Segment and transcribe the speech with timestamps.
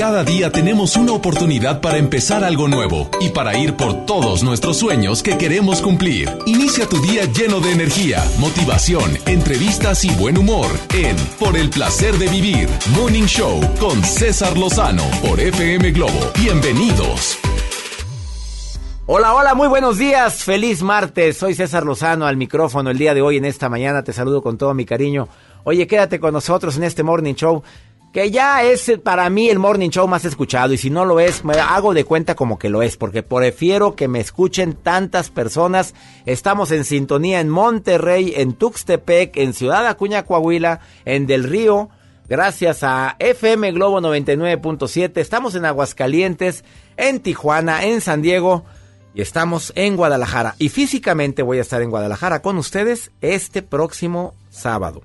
[0.00, 4.78] Cada día tenemos una oportunidad para empezar algo nuevo y para ir por todos nuestros
[4.78, 6.26] sueños que queremos cumplir.
[6.46, 12.16] Inicia tu día lleno de energía, motivación, entrevistas y buen humor en Por el placer
[12.16, 12.66] de vivir,
[12.96, 16.32] Morning Show con César Lozano por FM Globo.
[16.34, 17.38] Bienvenidos.
[19.04, 20.44] Hola, hola, muy buenos días.
[20.44, 21.36] Feliz martes.
[21.36, 24.02] Soy César Lozano al micrófono el día de hoy en esta mañana.
[24.02, 25.28] Te saludo con todo mi cariño.
[25.64, 27.62] Oye, quédate con nosotros en este Morning Show
[28.12, 31.20] que ya es eh, para mí el morning show más escuchado y si no lo
[31.20, 35.30] es, me hago de cuenta como que lo es, porque prefiero que me escuchen tantas
[35.30, 35.94] personas.
[36.26, 41.88] Estamos en sintonía en Monterrey, en Tuxtepec, en Ciudad Acuña, Coahuila, en Del Río,
[42.28, 45.12] gracias a FM Globo 99.7.
[45.18, 46.64] Estamos en Aguascalientes,
[46.96, 48.64] en Tijuana, en San Diego
[49.14, 50.56] y estamos en Guadalajara.
[50.58, 55.02] Y físicamente voy a estar en Guadalajara con ustedes este próximo sábado.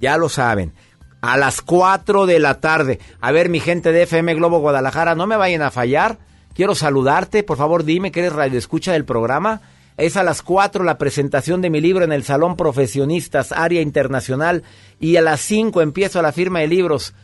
[0.00, 0.74] Ya lo saben
[1.20, 3.00] a las 4 de la tarde.
[3.20, 6.18] A ver, mi gente de FM Globo Guadalajara, no me vayan a fallar.
[6.54, 7.42] Quiero saludarte.
[7.42, 9.60] Por favor, dime que eres radio escucha del programa.
[9.96, 14.62] Es a las 4 la presentación de mi libro en el Salón Profesionistas, área internacional.
[15.00, 17.14] Y a las 5 empiezo la firma de libros.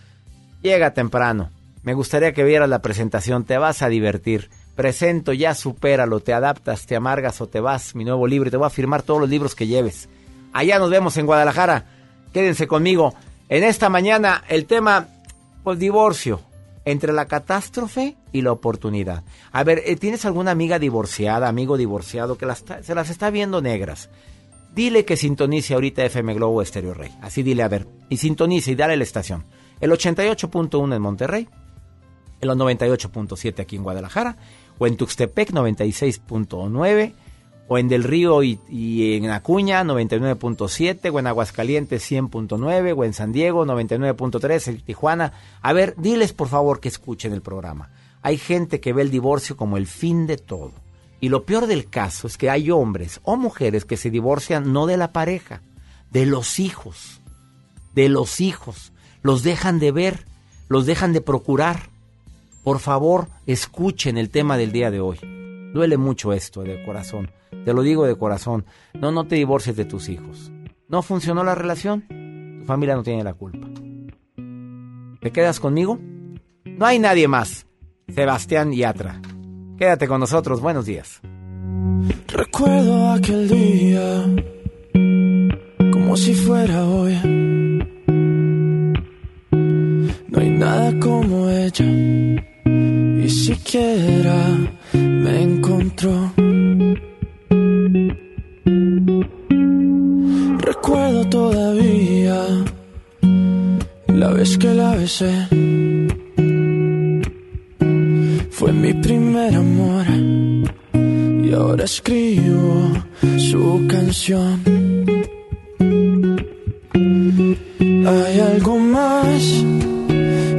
[0.62, 1.50] Llega temprano.
[1.82, 3.44] Me gustaría que vieras la presentación.
[3.44, 4.50] Te vas a divertir.
[4.74, 6.20] Presento, ya supéralo.
[6.20, 7.94] Te adaptas, te amargas o te vas.
[7.94, 8.50] Mi nuevo libro.
[8.50, 10.08] Te voy a firmar todos los libros que lleves.
[10.52, 11.86] Allá nos vemos en Guadalajara.
[12.32, 13.14] Quédense conmigo.
[13.48, 15.08] En esta mañana el tema,
[15.62, 16.40] pues divorcio,
[16.84, 19.22] entre la catástrofe y la oportunidad.
[19.52, 22.46] A ver, eh, ¿tienes alguna amiga divorciada, amigo divorciado que
[22.82, 24.10] se las está viendo negras?
[24.74, 27.12] Dile que sintonice ahorita FM Globo Estéreo Rey.
[27.20, 27.86] Así dile a ver.
[28.08, 29.44] Y sintonice y dale la estación.
[29.80, 31.48] El 88.1 en Monterrey,
[32.40, 34.36] el 98.7 aquí en Guadalajara,
[34.78, 37.12] o en Tuxtepec 96.9
[37.68, 38.58] o en Del Río y,
[39.16, 45.32] en Acuña 99.7, o en Aguascalientes 100.9, o en San Diego 99.3, en Tijuana.
[45.62, 47.90] A ver, diles por favor que escuchen el programa.
[48.22, 50.72] Hay gente que ve el divorcio como el fin de todo.
[51.20, 54.86] Y lo peor del caso es que hay hombres o mujeres que se divorcian no
[54.86, 55.62] de la pareja,
[56.10, 57.20] de los hijos.
[57.94, 58.92] De los hijos.
[59.22, 60.26] Los dejan de ver,
[60.68, 61.90] los dejan de procurar.
[62.64, 65.18] Por favor, escuchen el tema del día de hoy.
[65.72, 67.30] Duele mucho esto de corazón.
[67.64, 68.66] Te lo digo de corazón.
[68.94, 70.52] No, no te divorcies de tus hijos.
[70.88, 72.04] No funcionó la relación.
[72.60, 73.68] Tu familia no tiene la culpa.
[75.20, 75.98] ¿Te quedas conmigo?
[76.64, 77.66] No hay nadie más.
[78.08, 79.20] Sebastián Yatra.
[79.78, 80.60] Quédate con nosotros.
[80.60, 81.20] Buenos días.
[82.28, 84.26] Recuerdo aquel día
[85.92, 87.14] como si fuera hoy.
[90.28, 91.84] No hay nada como ella.
[91.84, 94.58] Y siquiera
[95.22, 96.32] me encontró.
[100.58, 102.38] Recuerdo todavía
[104.08, 105.32] la vez que la besé.
[108.50, 110.06] Fue mi primer amor
[111.44, 112.92] y ahora escribo
[113.38, 114.60] su canción.
[117.80, 119.42] Hay algo más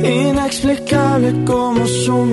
[0.04, 2.26] inexplicable como su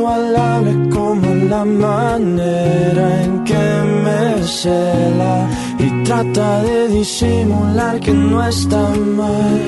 [0.00, 3.66] inigualable como la manera en que
[4.04, 9.60] me cela y trata de disimular que no está mal.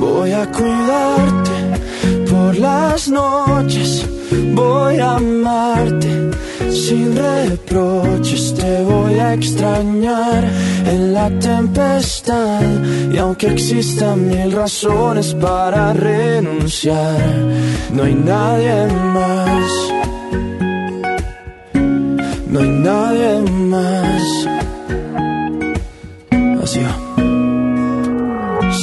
[0.00, 1.56] Voy a cuidarte
[2.30, 4.06] por las noches,
[4.54, 6.30] voy a amarte
[6.70, 10.44] sin reproches, te voy a extrañar
[10.88, 12.62] en la tempestad
[13.12, 17.20] y aunque existan mil razones para renunciar,
[17.92, 19.72] no hay nadie más.
[22.48, 24.57] No hay nadie más.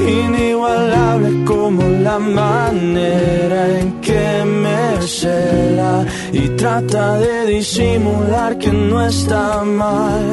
[0.00, 9.62] inigualable como la manera en que me cela y trata de disimular que no está
[9.64, 10.24] mal.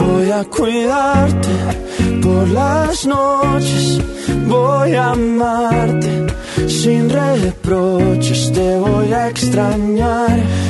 [0.00, 1.54] Voy a cuidarte
[2.22, 4.00] por las noches,
[4.46, 6.26] voy a amarte
[6.68, 10.38] sin reproches, te voy a extrañar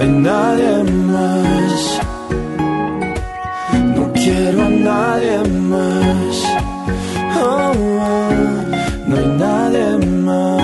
[0.00, 0.82] No hay nadie
[1.12, 2.00] más.
[3.96, 5.38] No quiero a nadie
[5.68, 6.42] más.
[7.38, 8.30] Oh, oh,
[9.06, 10.59] no hay nadie más.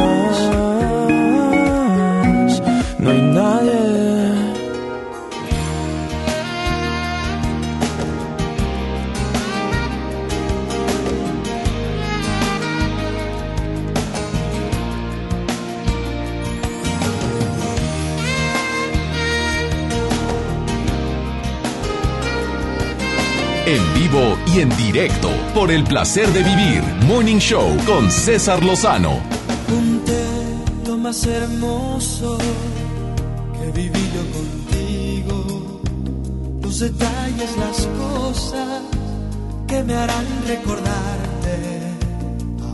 [24.08, 29.20] Vivo y en directo por el placer de vivir Morning Show con César Lozano.
[30.86, 32.38] Lo más hermoso
[33.58, 35.80] que viví yo contigo.
[36.62, 38.82] Los detalles, las cosas
[39.66, 41.56] que me harán recordarte.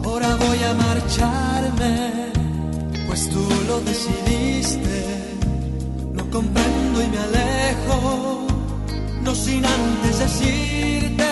[0.04, 2.32] Ahora voy a marcharme,
[3.06, 5.04] pues tú lo decidiste.
[6.12, 8.51] No comprendo y me alejo
[9.22, 11.31] no sin antes decirte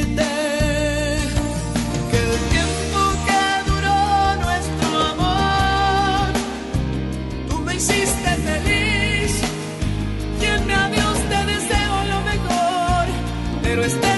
[13.71, 14.10] pero estés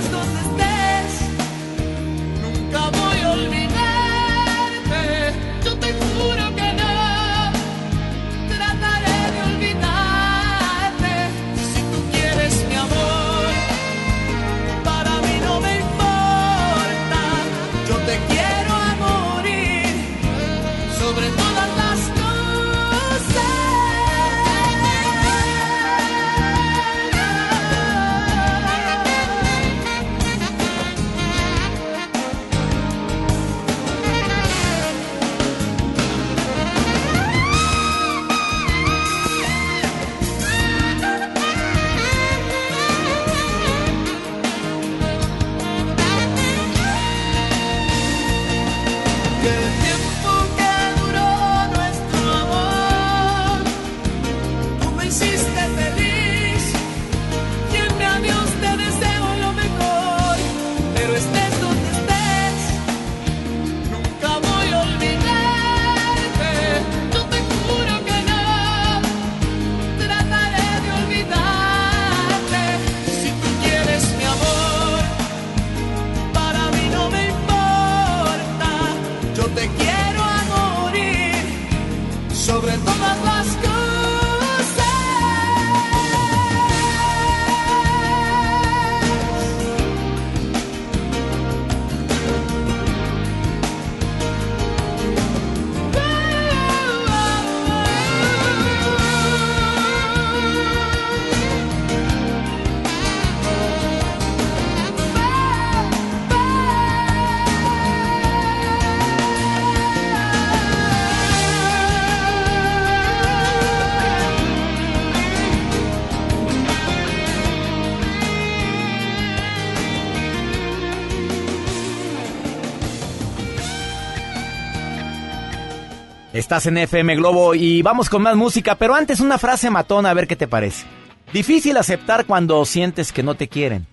[126.54, 130.28] En FM Globo y vamos con más música, pero antes una frase matona a ver
[130.28, 130.86] qué te parece.
[131.34, 133.88] Difícil aceptar cuando sientes que no te quieren.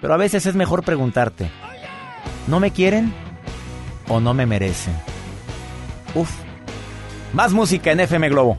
[0.00, 1.48] Pero a veces es mejor preguntarte,
[2.48, 3.14] ¿no me quieren
[4.08, 4.92] o no me merecen?
[6.16, 6.30] Uf.
[7.32, 8.58] Más música en FM Globo.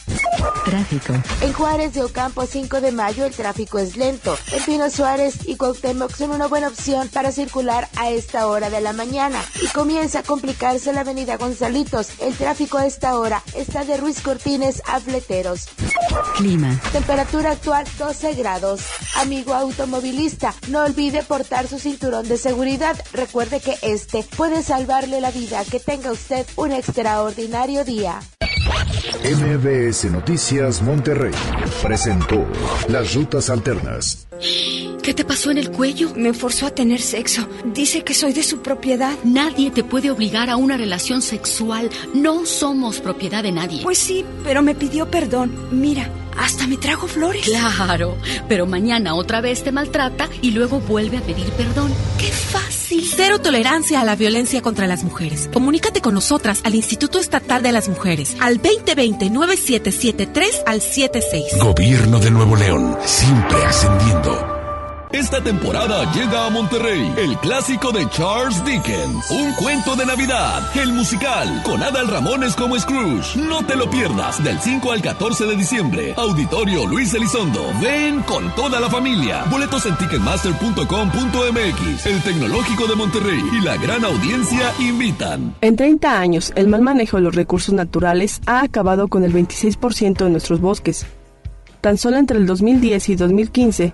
[0.65, 1.13] Tráfico.
[1.41, 4.37] En Juárez de Ocampo 5 de mayo el tráfico es lento.
[4.51, 8.81] En Pino Suárez y Cuauhtémoc son una buena opción para circular a esta hora de
[8.81, 9.43] la mañana.
[9.61, 12.19] Y comienza a complicarse la avenida Gonzalitos.
[12.19, 15.67] El tráfico a esta hora está de Ruiz Cortines a Fleteros.
[16.35, 16.79] Clima.
[16.91, 18.81] Temperatura actual 12 grados.
[19.17, 22.95] Amigo automovilista, no olvide portar su cinturón de seguridad.
[23.13, 25.63] Recuerde que este puede salvarle la vida.
[25.65, 28.19] Que tenga usted un extraordinario día.
[29.23, 31.31] MBS Noticias Monterrey
[31.81, 32.45] presentó
[32.89, 34.27] Las Rutas Alternas.
[35.03, 36.13] ¿Qué te pasó en el cuello?
[36.15, 37.47] Me forzó a tener sexo.
[37.65, 39.15] Dice que soy de su propiedad.
[39.23, 41.89] Nadie te puede obligar a una relación sexual.
[42.13, 43.81] No somos propiedad de nadie.
[43.83, 45.53] Pues sí, pero me pidió perdón.
[45.71, 47.45] Mira, hasta me trajo flores.
[47.45, 48.17] Claro,
[48.47, 51.91] pero mañana otra vez te maltrata y luego vuelve a pedir perdón.
[52.17, 53.09] ¡Qué fácil!
[53.15, 55.49] Cero tolerancia a la violencia contra las mujeres.
[55.53, 61.57] Comunícate con nosotras al Instituto Estatal de las Mujeres al 2020-9773 al 76.
[61.59, 64.30] Gobierno de Nuevo León, siempre ascendiendo.
[65.13, 70.93] Esta temporada llega a Monterrey el clásico de Charles Dickens, un cuento de Navidad, el
[70.93, 73.37] musical, con Adal Ramones como Scrooge.
[73.37, 76.13] No te lo pierdas del 5 al 14 de diciembre.
[76.15, 77.73] Auditorio Luis Elizondo.
[77.81, 79.43] Ven con toda la familia.
[79.51, 82.05] Boletos en ticketmaster.com.mx.
[82.05, 85.53] El Tecnológico de Monterrey y la gran audiencia invitan.
[85.59, 90.23] En 30 años, el mal manejo de los recursos naturales ha acabado con el 26%
[90.23, 91.05] de nuestros bosques.
[91.81, 93.93] Tan solo entre el 2010 y 2015,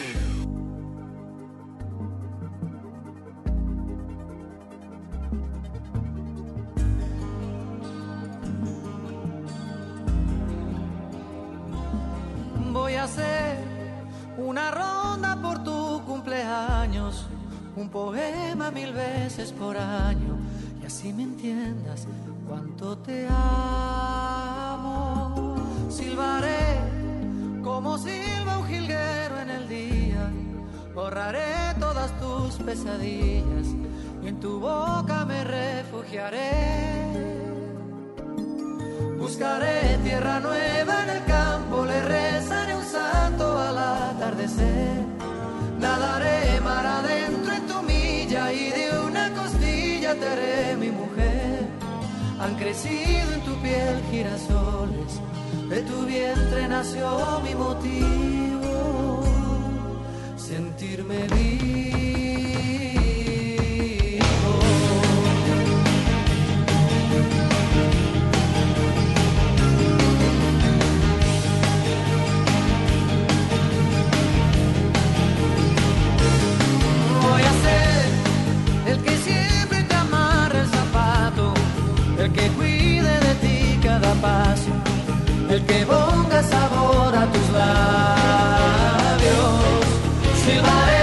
[21.01, 22.07] Así me entiendas
[22.47, 24.85] cuánto te amo.
[25.89, 26.77] Silbaré
[27.63, 30.29] como silba un jilguero en el día,
[30.93, 33.69] borraré todas tus pesadillas
[34.23, 36.51] y en tu boca me refugiaré.
[39.17, 41.50] Buscaré tierra nueva en el campo,
[50.15, 51.67] te haré mi mujer.
[52.39, 55.19] Han crecido en tu piel girasoles,
[55.69, 59.23] de tu vientre nació mi motivo.
[60.37, 62.10] sentirme vivo.
[85.49, 87.81] El que ponga sabor a tus labios.
[90.45, 91.00] Silbaré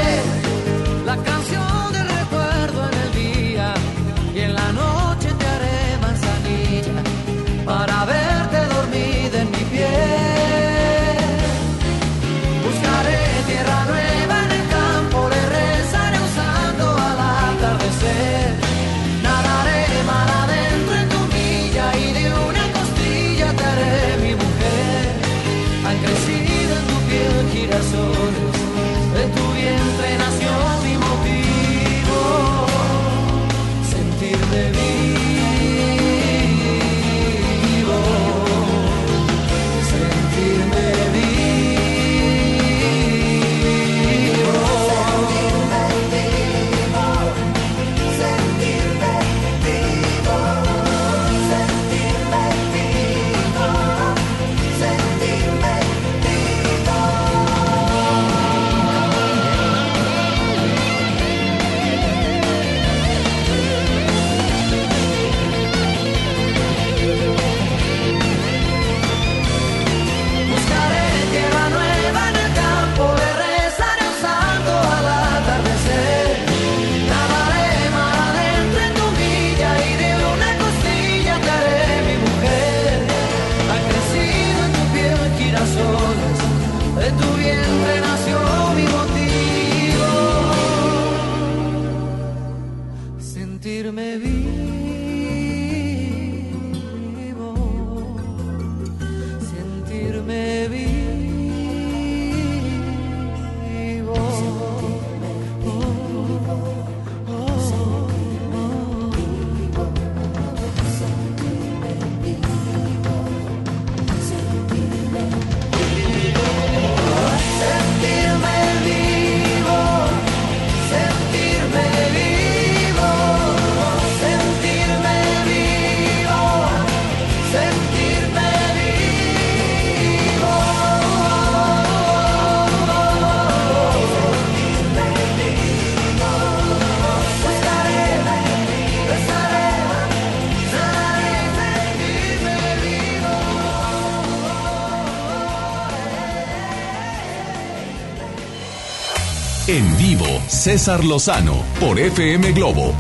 [150.71, 152.93] César Lozano por FM Globo.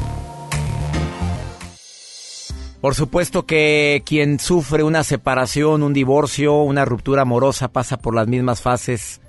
[2.81, 8.27] Por supuesto que quien sufre una separación, un divorcio, una ruptura amorosa pasa por las
[8.27, 9.21] mismas fases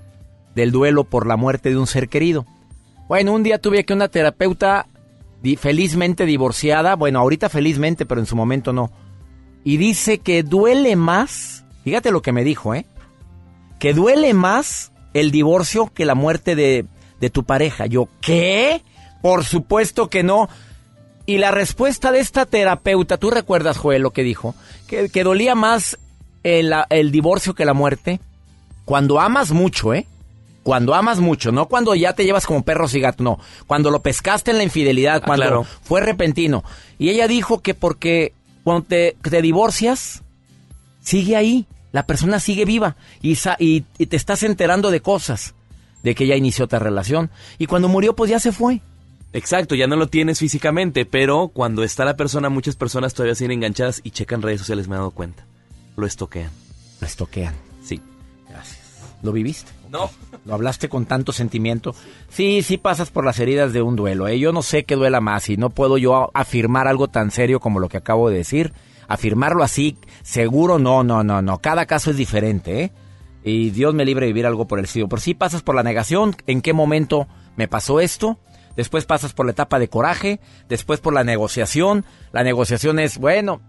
[0.56, 2.45] del duelo por la muerte de un ser querido.
[3.10, 4.88] Bueno, un día tuve que una terapeuta
[5.58, 8.89] felizmente divorciada, bueno, ahorita felizmente, pero en su momento no.
[9.65, 12.86] Y dice que duele más, fíjate lo que me dijo, ¿eh?
[13.82, 16.86] Que duele más el divorcio que la muerte de,
[17.19, 17.86] de tu pareja.
[17.86, 18.84] Yo, ¿qué?
[19.21, 20.49] Por supuesto que no.
[21.25, 24.55] Y la respuesta de esta terapeuta, ¿tú recuerdas, Joel, lo que dijo?
[24.88, 25.97] Que, que dolía más
[26.43, 28.19] el, el divorcio que la muerte.
[28.86, 30.08] Cuando amas mucho, ¿eh?
[30.63, 33.39] Cuando amas mucho, no cuando ya te llevas como perros y gatos, no.
[33.67, 35.63] Cuando lo pescaste en la infidelidad, cuando claro.
[35.84, 36.63] fue repentino.
[36.97, 40.21] Y ella dijo que porque cuando te, te divorcias,
[41.01, 41.65] sigue ahí.
[41.91, 45.55] La persona sigue viva y, sa- y, y te estás enterando de cosas.
[46.03, 47.29] De que ya inició otra relación.
[47.57, 48.81] Y cuando murió, pues ya se fue.
[49.33, 53.51] Exacto, ya no lo tienes físicamente, pero cuando está la persona, muchas personas todavía siguen
[53.51, 55.45] enganchadas y checan redes sociales, me he dado cuenta.
[55.95, 56.51] Lo estoquean.
[56.99, 57.53] Lo estoquean.
[57.83, 58.01] Sí.
[59.21, 59.71] ¿Lo viviste?
[59.91, 60.09] No.
[60.45, 61.93] Lo hablaste con tanto sentimiento.
[62.29, 64.27] Sí, sí pasas por las heridas de un duelo.
[64.27, 64.39] ¿eh?
[64.39, 67.79] Yo no sé qué duela más y no puedo yo afirmar algo tan serio como
[67.79, 68.73] lo que acabo de decir.
[69.07, 71.57] Afirmarlo así, seguro, no, no, no, no.
[71.59, 72.91] Cada caso es diferente, ¿eh?
[73.43, 75.08] Y Dios me libre de vivir algo por el estilo.
[75.08, 78.39] Por sí pasas por la negación, ¿en qué momento me pasó esto?
[78.75, 82.06] Después pasas por la etapa de coraje, después por la negociación.
[82.32, 83.62] La negociación es, bueno,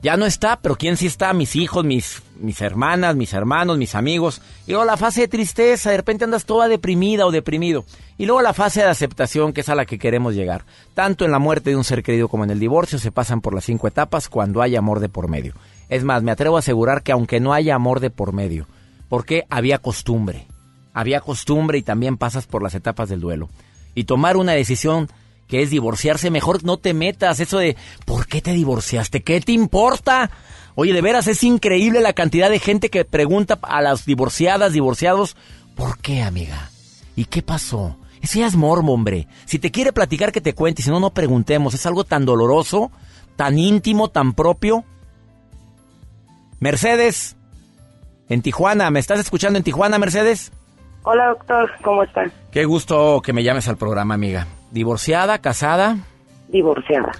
[0.00, 1.32] ya no está, pero ¿quién sí está?
[1.32, 4.40] Mis hijos, mis, mis hermanas, mis hermanos, mis amigos.
[4.66, 7.84] Y luego la fase de tristeza, de repente andas toda deprimida o deprimido.
[8.16, 10.64] Y luego la fase de aceptación, que es a la que queremos llegar.
[10.94, 13.54] Tanto en la muerte de un ser querido como en el divorcio se pasan por
[13.54, 15.54] las cinco etapas cuando hay amor de por medio.
[15.88, 18.68] Es más, me atrevo a asegurar que aunque no haya amor de por medio,
[19.08, 20.46] porque había costumbre.
[20.94, 23.48] había costumbre y también pasas por las etapas del duelo.
[23.94, 25.08] Y tomar una decisión
[25.46, 27.40] que es divorciarse, mejor no te metas.
[27.40, 29.22] Eso de, ¿por qué te divorciaste?
[29.22, 30.30] ¿Qué te importa?
[30.74, 35.36] Oye, de veras es increíble la cantidad de gente que pregunta a las divorciadas, divorciados,
[35.74, 36.70] ¿por qué, amiga?
[37.16, 37.96] ¿Y qué pasó?
[38.20, 39.26] Ese ya es mormo, hombre.
[39.44, 40.82] Si te quiere platicar, que te cuente.
[40.82, 41.74] Si no, no preguntemos.
[41.74, 42.90] Es algo tan doloroso,
[43.36, 44.84] tan íntimo, tan propio.
[46.60, 47.36] Mercedes,
[48.28, 48.90] en Tijuana.
[48.90, 50.52] ¿Me estás escuchando en Tijuana, Mercedes?
[51.04, 51.70] Hola, doctor.
[51.82, 52.30] ¿Cómo estás?
[52.50, 54.46] Qué gusto que me llames al programa, amiga.
[54.70, 55.96] ¿Divorciada, casada?
[56.48, 57.12] Divorciada.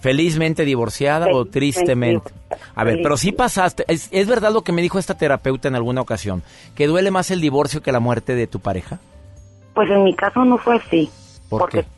[0.00, 2.32] ¿Felizmente divorciada o tristemente?
[2.74, 3.84] A ver, pero sí pasaste.
[3.86, 6.42] Es, es verdad lo que me dijo esta terapeuta en alguna ocasión,
[6.74, 8.98] que duele más el divorcio que la muerte de tu pareja.
[9.74, 11.08] Pues en mi caso no fue así.
[11.48, 11.88] ¿Por porque qué?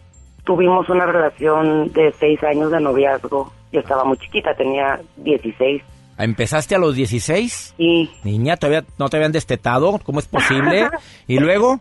[0.44, 3.52] tuvimos una relación de seis años de noviazgo.
[3.72, 5.82] Yo estaba muy chiquita, tenía 16.
[6.18, 7.74] ¿Empezaste a los 16?
[7.78, 9.98] Y, Niña, ¿todavía no te habían destetado?
[10.04, 10.88] ¿Cómo es posible?
[11.26, 11.80] ¿Y luego?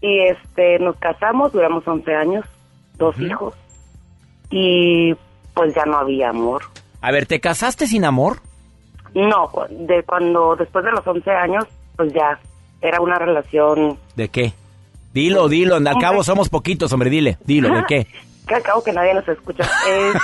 [0.00, 2.44] y este, nos casamos, duramos 11 años,
[2.96, 3.54] dos hijos.
[4.50, 5.14] Y
[5.54, 6.62] pues ya no había amor.
[7.00, 8.38] A ver, ¿te casaste sin amor?
[9.14, 11.64] No, de cuando, después de los 11 años,
[11.96, 12.38] pues ya
[12.80, 14.54] era una relación ¿De qué?
[15.12, 18.06] Dilo, dilo, al cabo somos poquitos, hombre, dile, dilo, ¿de qué?
[18.46, 19.62] Que al cabo que nadie nos escucha.
[19.88, 20.16] Es-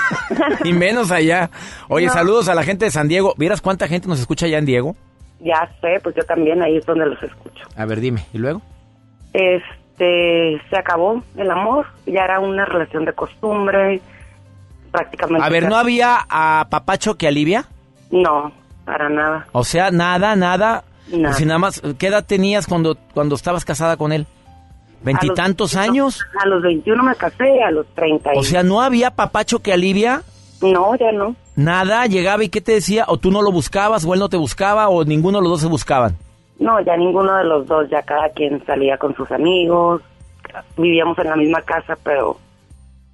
[0.64, 1.50] Y menos allá.
[1.88, 2.12] Oye, No.
[2.12, 3.35] saludos a la gente de San Diego.
[3.37, 4.96] ¿Vieras cuánta gente nos escucha allá en Diego?
[5.38, 7.66] ya sé, pues yo también ahí es donde los escucho.
[7.76, 8.62] A ver, dime, ¿y luego?
[9.33, 14.00] Este, se acabó el amor, ya era una relación de costumbre,
[14.90, 15.44] prácticamente.
[15.46, 17.66] A ver, ¿no había a Papacho que alivia?
[18.11, 18.50] No,
[18.85, 19.46] para nada.
[19.52, 20.85] O sea, nada, nada.
[21.09, 21.24] Nada.
[21.29, 24.26] Pues si nada más, ¿qué edad tenías cuando, cuando estabas casada con él?
[25.06, 26.20] ¿Veintitantos años?
[26.42, 28.34] A los 21 me casé, a los 30.
[28.34, 30.22] y- O sea, ¿no había Papacho que alivia?
[30.60, 31.36] No, ya no.
[31.54, 33.04] Nada, llegaba y ¿qué te decía?
[33.08, 35.60] ¿O tú no lo buscabas o él no te buscaba o ninguno de los dos
[35.60, 36.16] se buscaban?
[36.58, 40.02] No, ya ninguno de los dos, ya cada quien salía con sus amigos,
[40.76, 42.38] vivíamos en la misma casa, pero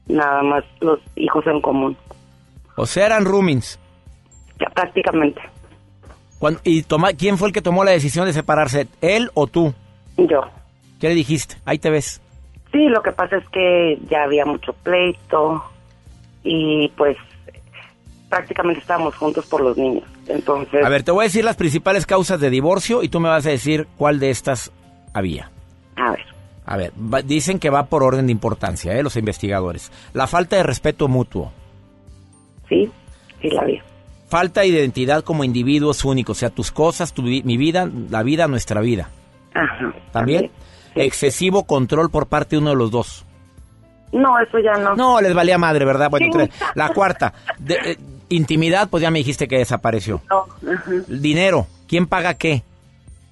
[0.09, 1.97] nada más los hijos en común,
[2.77, 3.79] O sea, eran roomings.
[4.61, 5.41] ya prácticamente.
[6.65, 8.89] ¿Y toma, quién fue el que tomó la decisión de separarse?
[9.01, 9.75] ¿Él o tú?
[10.17, 10.41] Yo.
[11.03, 11.57] ¿Qué le dijiste?
[11.65, 12.23] Ahí te ves.
[12.71, 15.63] Sí, lo que pasa es que ya había mucho pleito
[16.45, 17.17] y pues
[18.29, 20.05] prácticamente estábamos juntos por los niños.
[20.29, 23.29] Entonces, A ver, te voy a decir las principales causas de divorcio y tú me
[23.29, 24.71] vas a decir cuál de estas
[25.13, 25.51] había.
[25.97, 26.25] a ver,
[26.67, 29.03] A ver, va- dicen que va por orden de importancia, ¿eh?
[29.03, 29.91] los investigadores.
[30.15, 31.51] La falta de respeto mutuo.
[32.69, 32.89] sí,
[33.41, 33.83] sí la había.
[34.29, 38.47] Falta de identidad como individuos únicos, o sea, tus cosas, tu mi vida, la vida,
[38.47, 39.11] nuestra vida.
[39.53, 39.93] Ajá.
[40.13, 40.51] ¿También?
[40.95, 43.25] Excesivo control por parte de uno de los dos.
[44.13, 44.95] No, eso ya no.
[44.95, 46.11] No, les valía madre, ¿verdad?
[46.11, 46.33] Bueno, Sí.
[46.33, 46.51] tres.
[46.75, 50.21] la cuarta, de- eh, intimidad, pues ya me dijiste que desapareció.
[50.31, 50.47] No.
[51.09, 52.63] Dinero, ¿quién paga qué?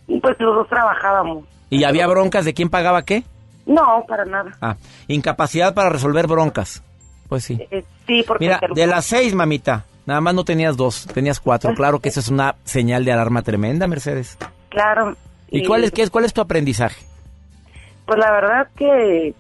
[0.06, 1.44] Pues los dos trabajábamos.
[1.68, 3.22] ¿Y había broncas de quién pagaba qué?
[3.66, 4.50] No, para nada.
[4.60, 6.82] Ah, incapacidad para resolver broncas.
[7.28, 7.58] Pues sí.
[7.70, 11.72] Eh, sí, porque Mira, de las seis, mamita, nada más no tenías dos, tenías cuatro.
[11.74, 14.36] Claro que eso es una señal de alarma tremenda, Mercedes.
[14.70, 15.14] claro.
[15.52, 17.04] ¿Y cuál es, qué es, cuál es tu aprendizaje?
[18.10, 19.36] Pues la verdad que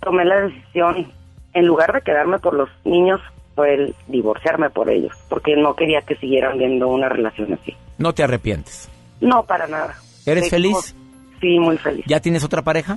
[0.00, 1.08] tomé la decisión,
[1.54, 3.20] en lugar de quedarme por los niños,
[3.56, 7.76] fue el divorciarme por ellos, porque no quería que siguieran viendo una relación así.
[7.98, 8.88] No te arrepientes.
[9.20, 9.96] No, para nada.
[10.24, 10.94] ¿Eres feliz?
[11.40, 12.04] Sí, muy feliz.
[12.06, 12.96] ¿Ya tienes otra pareja?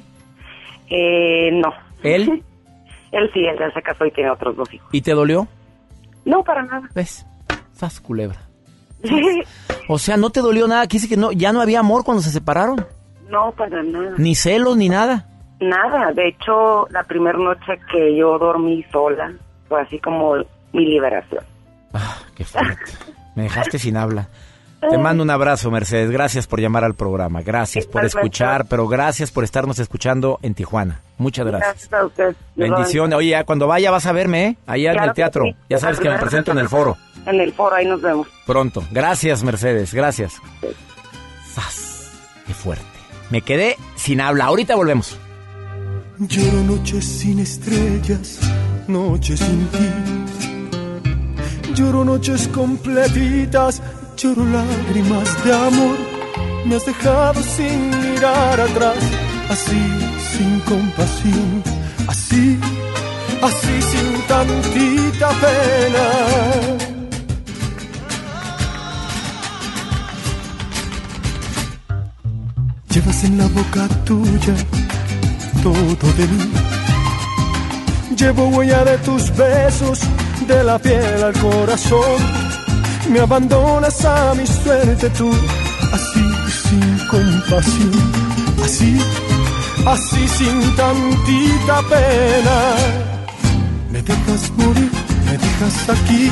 [0.91, 1.73] Eh, no.
[2.03, 2.43] ¿Él?
[3.11, 4.87] Él sí, él ya se casó y tiene otros dos hijos.
[4.91, 5.47] ¿Y te dolió?
[6.23, 6.87] No, para nada.
[6.93, 7.25] ¿Ves?
[7.73, 8.41] Sas culebra.
[9.87, 10.87] O sea, no te dolió nada.
[10.87, 12.85] Quise que no, ya no había amor cuando se separaron.
[13.29, 14.13] No, para nada.
[14.17, 15.25] Ni celos, ni nada.
[15.59, 16.11] Nada.
[16.11, 19.31] De hecho, la primera noche que yo dormí sola
[19.67, 20.35] fue así como
[20.73, 21.43] mi liberación.
[22.35, 22.91] Qué fuerte.
[23.35, 24.27] Me dejaste sin habla.
[24.89, 26.11] Te mando un abrazo, Mercedes.
[26.11, 27.41] Gracias por llamar al programa.
[27.41, 31.01] Gracias por escuchar, pero gracias por estarnos escuchando en Tijuana.
[31.17, 31.89] Muchas gracias.
[31.89, 32.35] Gracias a usted.
[32.55, 33.17] Bendiciones.
[33.17, 34.57] Oye, ya cuando vaya vas a verme, ¿eh?
[34.67, 35.45] Allá en el teatro.
[35.45, 35.55] sí.
[35.69, 36.97] Ya sabes que me presento en el foro.
[37.25, 38.27] En el foro, ahí nos vemos.
[38.45, 38.83] Pronto.
[38.91, 39.93] Gracias, Mercedes.
[39.93, 40.39] Gracias.
[41.45, 42.11] Sas.
[42.45, 42.94] Qué fuerte.
[43.29, 44.45] Me quedé sin habla.
[44.45, 45.17] Ahorita volvemos.
[46.17, 48.39] Lloro noches sin estrellas,
[48.87, 49.89] noches sin ti.
[51.73, 53.81] Lloro noches completitas,
[54.15, 55.97] lloro lágrimas de amor.
[56.65, 58.97] Me has dejado sin mirar atrás,
[59.49, 59.81] así
[60.31, 61.63] sin compasión,
[62.07, 62.57] así,
[63.41, 66.94] así sin tantita pena.
[72.95, 74.55] Llevas en la boca tuya
[75.61, 76.51] todo de mí.
[78.15, 79.99] Llevo huella de tus besos,
[80.47, 82.15] de la piel al corazón.
[83.11, 85.29] Me abandonas a mi suerte tú,
[85.91, 86.23] así
[86.63, 87.91] sin compasión.
[88.63, 88.97] Así,
[89.85, 92.57] así sin tantita pena.
[93.91, 94.91] Me dejas morir,
[95.25, 96.31] me dejas aquí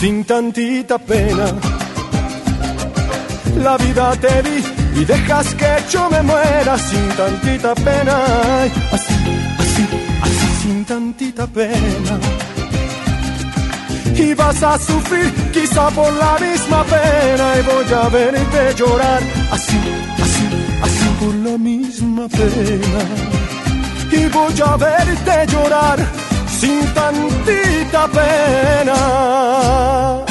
[0.00, 1.46] sin tantita pena.
[3.62, 8.24] La vida te di y dejas que yo me muera sin tantita pena.
[8.92, 9.14] Así,
[9.58, 9.86] así,
[10.22, 12.18] así sin tantita pena.
[14.14, 19.78] Y vas a sufrir quizá por la misma pena y voy a verte llorar así,
[20.24, 20.46] así,
[20.82, 23.04] así por la misma pena.
[24.12, 25.98] Y voy a verte llorar
[26.48, 30.21] sin tantita pena.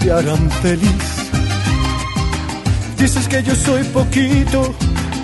[0.00, 1.04] Te harán feliz.
[2.96, 4.74] Dices que yo soy poquito,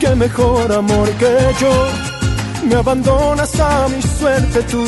[0.01, 1.73] que mejor amor que yo.
[2.69, 4.85] Me abandonas a mi suerte tú,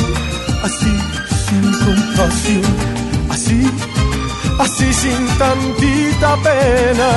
[0.65, 0.93] así
[1.47, 2.75] sin compasión,
[3.31, 3.71] así,
[4.59, 7.11] así sin tantita pena.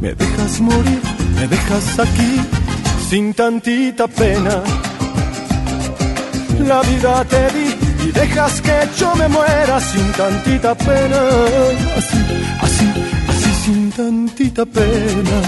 [0.00, 1.02] Me dejas morir,
[1.36, 2.32] me dejas aquí,
[3.08, 4.62] sin tantita pena.
[6.66, 7.69] La vida te di
[8.04, 11.20] y dejas que yo me muera sin tantita pena.
[11.98, 12.18] Así,
[12.62, 12.86] así,
[13.28, 15.38] así sin tantita pena.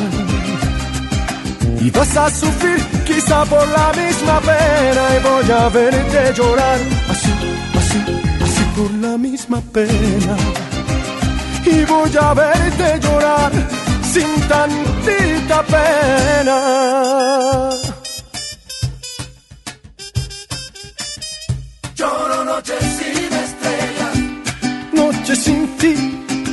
[1.81, 6.79] Y vas a sufrir quizá por la misma pena y voy a verte llorar.
[7.11, 7.33] Así,
[7.81, 7.99] así,
[8.45, 10.37] así por la misma pena.
[11.65, 13.53] Y voy a verte llorar
[14.13, 16.59] sin tantita pena.
[25.33, 25.95] Noche sin ti,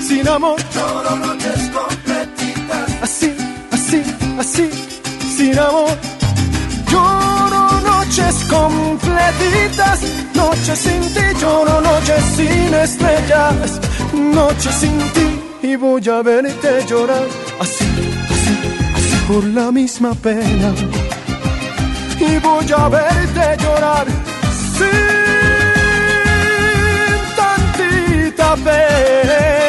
[0.02, 0.58] sin amor.
[0.74, 2.90] lloro noches completitas.
[3.02, 3.36] Así,
[3.72, 4.02] así,
[4.40, 4.70] así,
[5.36, 5.98] sin amor.
[6.90, 10.00] Lloro noches completitas,
[10.34, 13.82] noches sin ti, lloro noches sin estrellas,
[14.14, 17.28] noches sin ti y voy a verte llorar
[17.60, 17.86] así,
[18.34, 18.54] así,
[18.96, 20.74] así por la misma pena
[22.18, 24.06] y voy a verte llorar
[24.78, 25.19] sin
[28.64, 29.69] tantita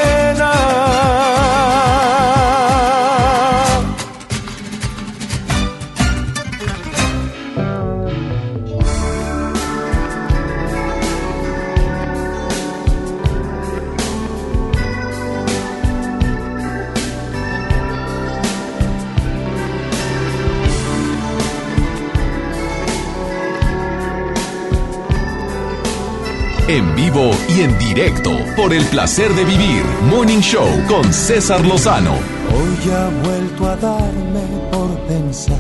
[27.13, 29.85] vivo y en directo por el placer de vivir.
[30.11, 32.13] Morning Show con César Lozano.
[32.13, 35.57] Hoy ha vuelto a darme por pensar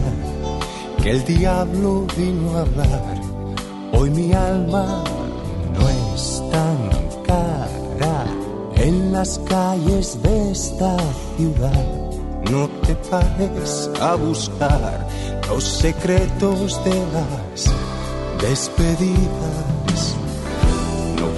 [1.02, 3.20] que el diablo vino a hablar.
[3.92, 5.04] Hoy mi alma
[5.74, 8.26] no es tan cara
[8.76, 10.96] en las calles de esta
[11.36, 11.86] ciudad.
[12.50, 15.06] No te pares a buscar
[15.48, 17.72] los secretos de las
[18.40, 19.80] despedidas.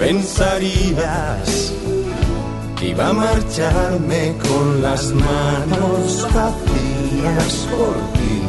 [0.03, 1.71] Pensarías
[2.75, 8.41] que iba a marcharme con las manos vacías por ti.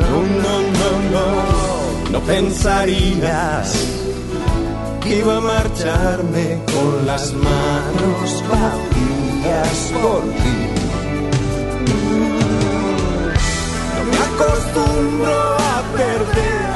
[0.00, 3.72] No, no, no, no, no pensarías
[5.00, 10.58] que iba a marcharme con las manos vacías por ti.
[13.94, 16.71] No me acostumbro a perder,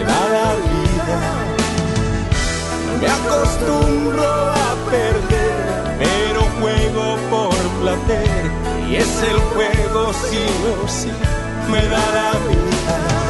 [0.00, 1.18] me da la vida.
[3.00, 8.50] Me acostumbro a perder, pero juego por placer
[8.88, 10.44] y es el juego sí
[10.82, 11.12] o sí
[11.70, 13.20] me da la vida.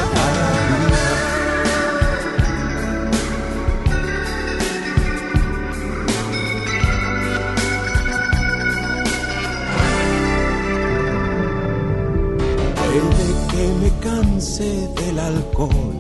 [14.61, 16.00] Del alcohol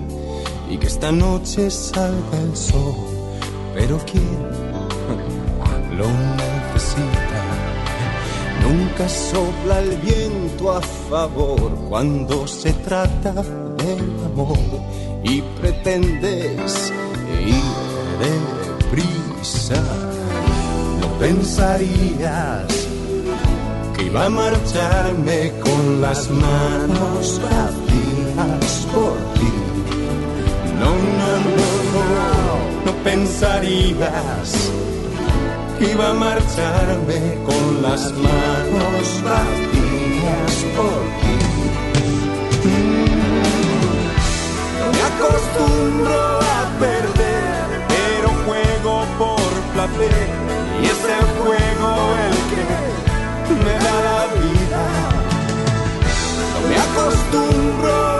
[0.80, 2.94] que esta noche salga el sol,
[3.74, 4.38] pero ¿quién
[5.96, 6.06] lo
[6.40, 7.40] necesita?
[8.62, 14.58] Nunca sopla el viento a favor cuando se trata del amor
[15.22, 16.92] y pretendes
[17.46, 19.82] ir deprisa.
[21.00, 22.66] No pensarías
[23.96, 29.79] que iba a marcharme con las manos vacías por ti.
[30.80, 34.70] No, no, no, no, no pensarías
[35.80, 41.36] iba a marcharme con las manos vacías por ti.
[44.78, 50.28] No me acostumbro a perder, pero juego por placer
[50.82, 51.90] y es el juego
[52.26, 52.64] el que
[53.64, 54.82] me da la vida.
[56.68, 58.19] Me acostumbro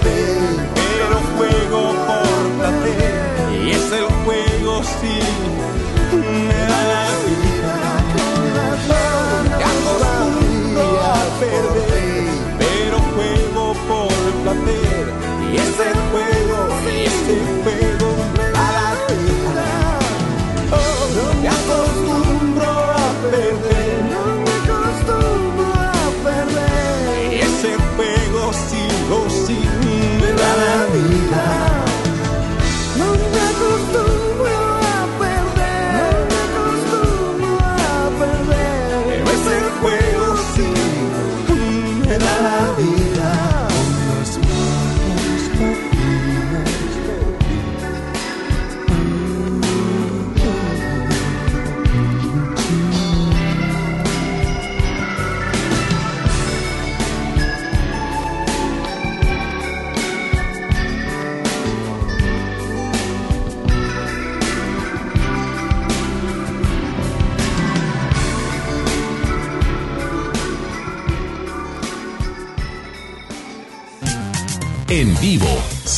[0.00, 0.39] perder,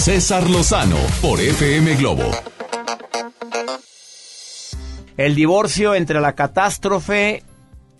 [0.02, 2.28] César Lozano por FM Globo.
[5.16, 7.44] El divorcio entre la catástrofe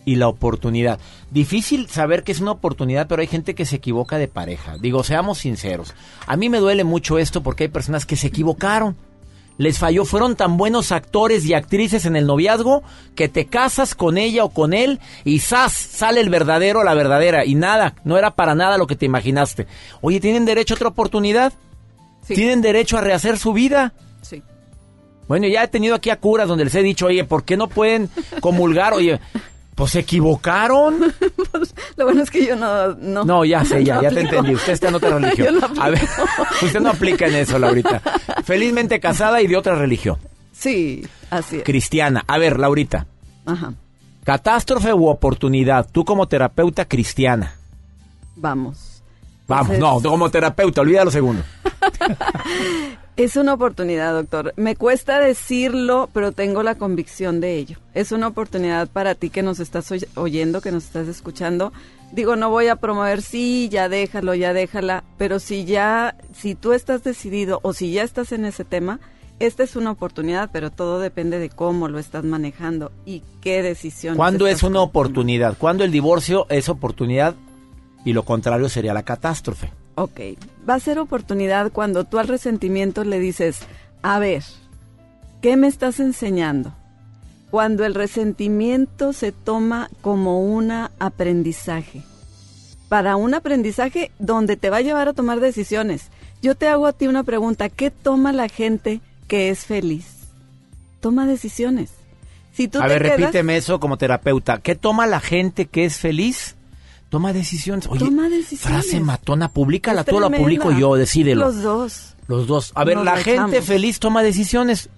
[0.05, 0.99] y la oportunidad.
[1.31, 4.79] Difícil saber que es una oportunidad, pero hay gente que se equivoca de pareja.
[4.79, 5.95] Digo, seamos sinceros.
[6.27, 8.97] A mí me duele mucho esto porque hay personas que se equivocaron.
[9.57, 12.83] Les falló, fueron tan buenos actores y actrices en el noviazgo
[13.15, 15.73] que te casas con ella o con él y ¡zas!
[15.73, 19.07] sale el verdadero o la verdadera y nada, no era para nada lo que te
[19.07, 19.69] imaginaste.
[20.01, 21.53] Oye, ¿tienen derecho a otra oportunidad?
[22.27, 23.93] ¿Tienen derecho a rehacer su vida?
[24.23, 24.43] Sí.
[25.29, 27.69] Bueno, ya he tenido aquí a curas donde les he dicho, oye, ¿por qué no
[27.69, 28.09] pueden
[28.41, 28.93] comulgar?
[28.95, 29.21] Oye,
[29.75, 31.13] pues se equivocaron.
[31.97, 32.95] Lo bueno es que yo no...
[32.95, 34.55] No, No, ya sé, ya, no ya te entendí.
[34.55, 35.59] Usted está en otra religión.
[35.61, 36.03] No a ver,
[36.63, 38.01] usted no aplica en eso, Laurita.
[38.45, 40.17] Felizmente casada y de otra religión.
[40.53, 41.63] Sí, así es.
[41.65, 42.23] Cristiana.
[42.27, 43.07] A ver, Laurita.
[43.47, 43.73] Ajá,
[44.25, 45.89] Catástrofe u oportunidad.
[45.91, 47.55] Tú como terapeuta cristiana.
[48.37, 49.03] vamos.
[49.49, 51.43] Vamos, Entonces- no, como terapeuta, olvida lo segundo.
[53.17, 54.55] Es una oportunidad, doctor.
[54.57, 57.77] Me cuesta decirlo, pero tengo la convicción de ello.
[57.93, 61.75] Es una oportunidad para ti que nos estás oy- oyendo, que nos estás escuchando.
[62.13, 66.73] Digo, no voy a promover, sí, ya déjalo, ya déjala, pero si ya, si tú
[66.73, 68.99] estás decidido o si ya estás en ese tema,
[69.41, 74.17] esta es una oportunidad, pero todo depende de cómo lo estás manejando y qué decisión.
[74.17, 75.57] ¿Cuándo es una oportunidad?
[75.59, 77.35] ¿Cuándo el divorcio es oportunidad
[78.07, 79.71] y lo contrario sería la catástrofe?
[79.95, 80.21] Ok,
[80.69, 83.59] va a ser oportunidad cuando tú al resentimiento le dices,
[84.03, 84.43] a ver,
[85.43, 86.73] ¿qué me estás enseñando?
[87.51, 92.03] Cuando el resentimiento se toma como un aprendizaje.
[92.89, 96.09] Para un aprendizaje donde te va a llevar a tomar decisiones.
[96.41, 100.07] Yo te hago a ti una pregunta, ¿qué toma la gente que es feliz?
[101.01, 101.91] Toma decisiones.
[102.55, 104.59] Si tú A te ver, quedas- repíteme eso como terapeuta.
[104.59, 106.55] ¿Qué toma la gente que es feliz?
[107.13, 107.87] Toma decisiones.
[107.89, 108.61] Oye, Toma decisiones.
[108.63, 111.45] frase matona, públicala tú la publico yo, decídelo.
[111.45, 112.15] Los dos.
[112.27, 112.73] Los dos.
[112.75, 114.89] A ver, Nos la gente feliz toma decisiones,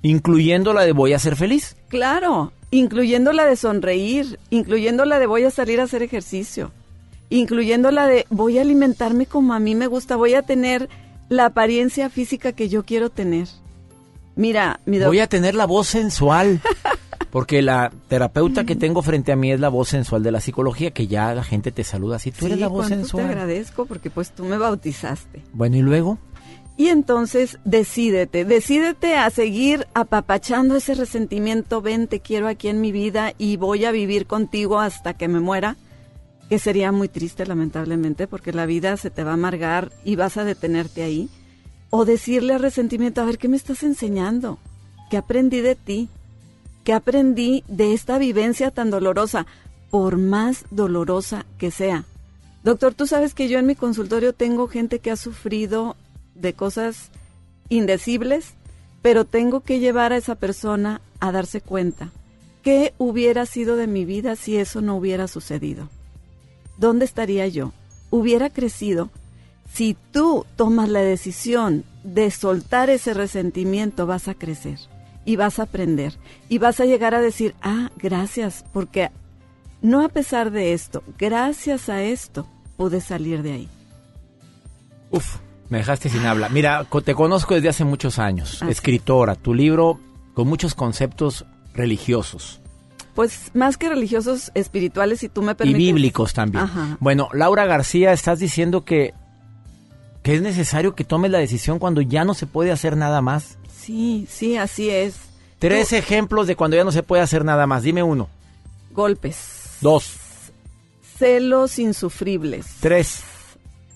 [0.00, 1.76] incluyendo la de voy a ser feliz.
[1.88, 6.72] Claro, incluyendo la de sonreír, incluyendo la de voy a salir a hacer ejercicio,
[7.28, 10.88] incluyendo la de voy a alimentarme como a mí me gusta, voy a tener
[11.28, 13.46] la apariencia física que yo quiero tener.
[14.36, 16.62] Mira, mi Voy a tener la voz sensual.
[17.32, 20.90] Porque la terapeuta que tengo frente a mí es la voz sensual de la psicología,
[20.90, 22.30] que ya la gente te saluda así.
[22.30, 23.24] Tú Sí, eres la voz cuánto sensual.
[23.24, 25.42] te agradezco porque pues tú me bautizaste.
[25.54, 26.18] Bueno, ¿y luego?
[26.76, 32.92] Y entonces decídete, decídete a seguir apapachando ese resentimiento, ven, te quiero aquí en mi
[32.92, 35.76] vida y voy a vivir contigo hasta que me muera,
[36.50, 40.36] que sería muy triste lamentablemente porque la vida se te va a amargar y vas
[40.36, 41.30] a detenerte ahí.
[41.88, 44.58] O decirle al resentimiento, a ver, ¿qué me estás enseñando?
[45.10, 46.08] ¿Qué aprendí de ti?
[46.84, 49.46] ¿Qué aprendí de esta vivencia tan dolorosa?
[49.90, 52.04] Por más dolorosa que sea.
[52.64, 55.96] Doctor, tú sabes que yo en mi consultorio tengo gente que ha sufrido
[56.34, 57.10] de cosas
[57.68, 58.54] indecibles,
[59.00, 62.10] pero tengo que llevar a esa persona a darse cuenta
[62.62, 65.88] ¿qué hubiera sido de mi vida si eso no hubiera sucedido?
[66.78, 67.72] ¿Dónde estaría yo?
[68.10, 69.10] Hubiera crecido.
[69.72, 74.78] Si tú tomas la decisión de soltar ese resentimiento, vas a crecer
[75.24, 76.14] y vas a aprender
[76.48, 79.10] y vas a llegar a decir, ah, gracias, porque
[79.80, 82.46] no a pesar de esto, gracias a esto
[82.76, 83.68] pude salir de ahí.
[85.10, 85.36] Uf,
[85.68, 86.48] me dejaste sin habla.
[86.48, 89.98] Mira, te conozco desde hace muchos años, Ah, escritora, tu libro
[90.34, 91.44] con muchos conceptos
[91.74, 92.60] religiosos
[93.14, 95.78] Pues más que religiosos, espirituales, si tú me y permites.
[95.78, 96.64] bíblicos también.
[96.64, 96.96] Ajá.
[97.00, 99.12] Bueno, Laura García, estás diciendo que,
[100.22, 103.58] que es necesario que tomes la decisión cuando ya no se puede hacer nada más.
[103.82, 105.14] Sí, sí, así es.
[105.58, 107.82] Tres ejemplos de cuando ya no se puede hacer nada más.
[107.82, 108.28] Dime uno.
[108.92, 110.14] Golpes, Dos.
[111.18, 113.22] celos insufribles, Tres.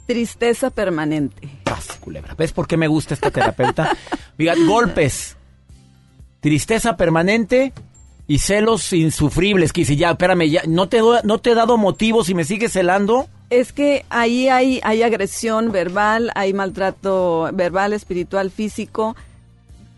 [0.06, 1.48] tristeza permanente.
[1.64, 2.34] Paz, culebra.
[2.34, 3.96] ¿Ves por qué me gusta esta terapeuta?
[4.38, 5.36] Diga, golpes,
[6.40, 7.72] tristeza permanente
[8.26, 9.72] y celos insufribles.
[9.72, 12.72] Que dice, ya, espérame, ya, no te, no te he dado motivos y me sigues
[12.72, 13.28] celando.
[13.50, 19.14] Es que ahí hay, hay agresión verbal, hay maltrato verbal, espiritual, físico.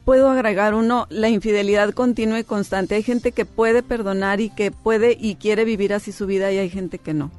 [0.09, 2.95] Puedo agregar uno, la infidelidad continua y constante.
[2.95, 6.57] Hay gente que puede perdonar y que puede y quiere vivir así su vida y
[6.57, 7.31] hay gente que no.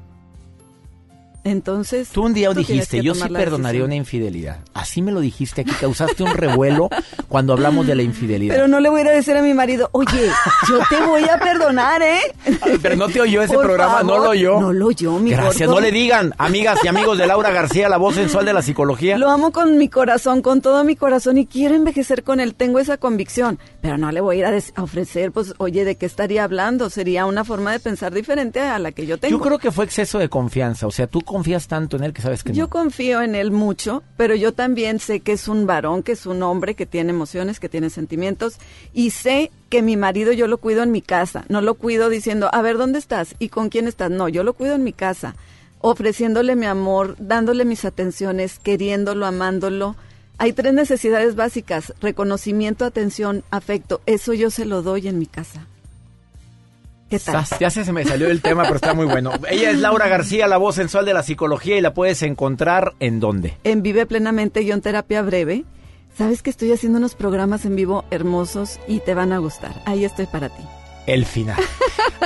[1.44, 2.08] Entonces...
[2.10, 3.84] Tú un día tú dijiste, yo sí perdonaría decisión".
[3.86, 4.58] una infidelidad.
[4.74, 6.90] Así me lo dijiste aquí, causaste un revuelo
[7.28, 8.54] cuando hablamos de la infidelidad.
[8.54, 10.28] Pero no le voy a ir a decir a mi marido, oye,
[10.68, 12.20] yo te voy a perdonar, ¿eh?
[12.60, 14.60] Ay, Pero no te oyó ese Por programa, no lo oyó.
[14.60, 15.80] No lo oyó, mi Gracias, gordo.
[15.80, 19.16] no le digan, amigas y amigos de Laura García, la voz sensual de la psicología.
[19.18, 22.78] Lo amo con mi corazón, con todo mi corazón y quiero envejecer con él, tengo
[22.78, 26.06] esa convicción, pero no le voy a ir a, a ofrecer, pues, oye, ¿de qué
[26.06, 26.90] estaría hablando?
[26.90, 29.38] Sería una forma de pensar diferente a la que yo tengo.
[29.38, 32.22] Yo creo que fue exceso de confianza, o sea, tú confías tanto en él que
[32.22, 32.70] sabes que Yo no.
[32.70, 36.42] confío en él mucho, pero yo también sé que es un varón, que es un
[36.42, 38.56] hombre, que tiene emociones, que tiene sentimientos,
[38.92, 42.50] y sé que mi marido yo lo cuido en mi casa, no lo cuido diciendo,
[42.52, 43.36] a ver, ¿dónde estás?
[43.38, 44.10] ¿Y con quién estás?
[44.10, 45.36] No, yo lo cuido en mi casa,
[45.78, 49.94] ofreciéndole mi amor, dándole mis atenciones, queriéndolo, amándolo.
[50.36, 55.68] Hay tres necesidades básicas, reconocimiento, atención, afecto, eso yo se lo doy en mi casa.
[57.10, 57.44] ¿Qué tal?
[57.58, 59.32] Ya se, se me salió el tema, pero está muy bueno.
[59.50, 63.18] Ella es Laura García, la voz sensual de la psicología, y la puedes encontrar en
[63.20, 63.56] dónde.
[63.64, 65.64] en Vive Plenamente guion terapia breve.
[66.16, 69.72] Sabes que estoy haciendo unos programas en vivo hermosos y te van a gustar.
[69.86, 70.62] Ahí estoy para ti.
[71.06, 71.56] El final.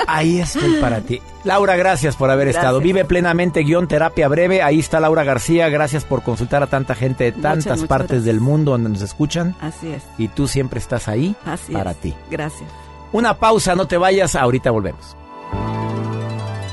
[0.06, 1.20] Ahí estoy para ti.
[1.44, 2.64] Laura, gracias por haber Gracias.
[2.64, 2.80] estado.
[2.80, 4.62] Vive plenamente guion terapia breve.
[4.62, 5.68] Ahí está Laura García.
[5.68, 8.24] Gracias por consultar a tanta gente de Muchas, tantas muchas partes gracias.
[8.26, 9.54] del mundo donde nos escuchan.
[9.60, 10.02] Así es.
[10.18, 11.96] Y tú siempre estás ahí Así para es.
[11.98, 12.14] ti.
[12.30, 12.68] Gracias.
[13.14, 14.34] Una pausa, no te vayas.
[14.34, 15.16] Ahorita volvemos.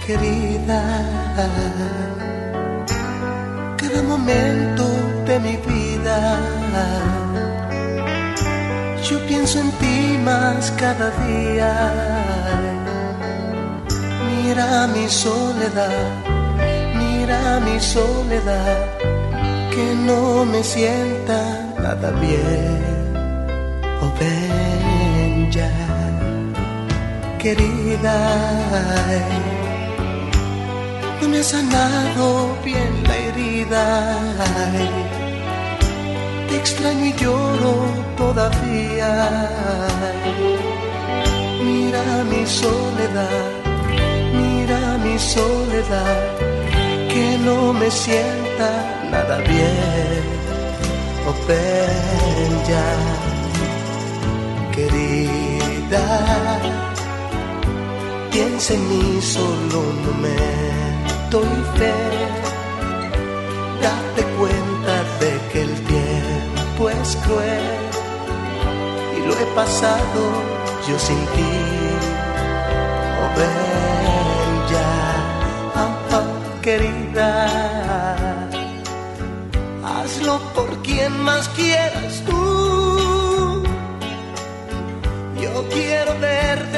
[0.08, 0.82] querida.
[3.78, 4.84] Cada momento
[5.28, 6.18] de mi vida,
[9.08, 11.72] yo pienso en ti más cada día.
[14.30, 16.08] Mira mi soledad,
[17.02, 18.78] mira mi soledad,
[19.74, 21.39] que no me sienta
[21.80, 22.82] nada bien.
[24.04, 25.70] Oh, ven ya,
[27.42, 28.18] querida
[31.22, 33.86] no me ha sanado bien la herida.
[36.48, 37.74] Te extraño y lloro
[38.18, 39.12] todavía.
[41.64, 43.44] Mira mi soledad,
[44.42, 46.20] mira mi soledad,
[47.12, 48.70] que no me sienta
[49.12, 50.24] nada bien.
[51.28, 51.36] Oh,
[52.70, 52.88] ya,
[54.76, 56.02] querida.
[58.44, 61.94] Piensa en mí solo un momento y fe.
[63.84, 67.78] Date cuenta de que el tiempo es cruel
[69.16, 70.22] y lo he pasado
[70.88, 71.54] yo sin ti.
[73.22, 75.02] Oh, ven ya,
[76.64, 77.46] querida.
[79.86, 83.64] Hazlo por quien más quieras tú.
[85.39, 86.72] Yo quiero ver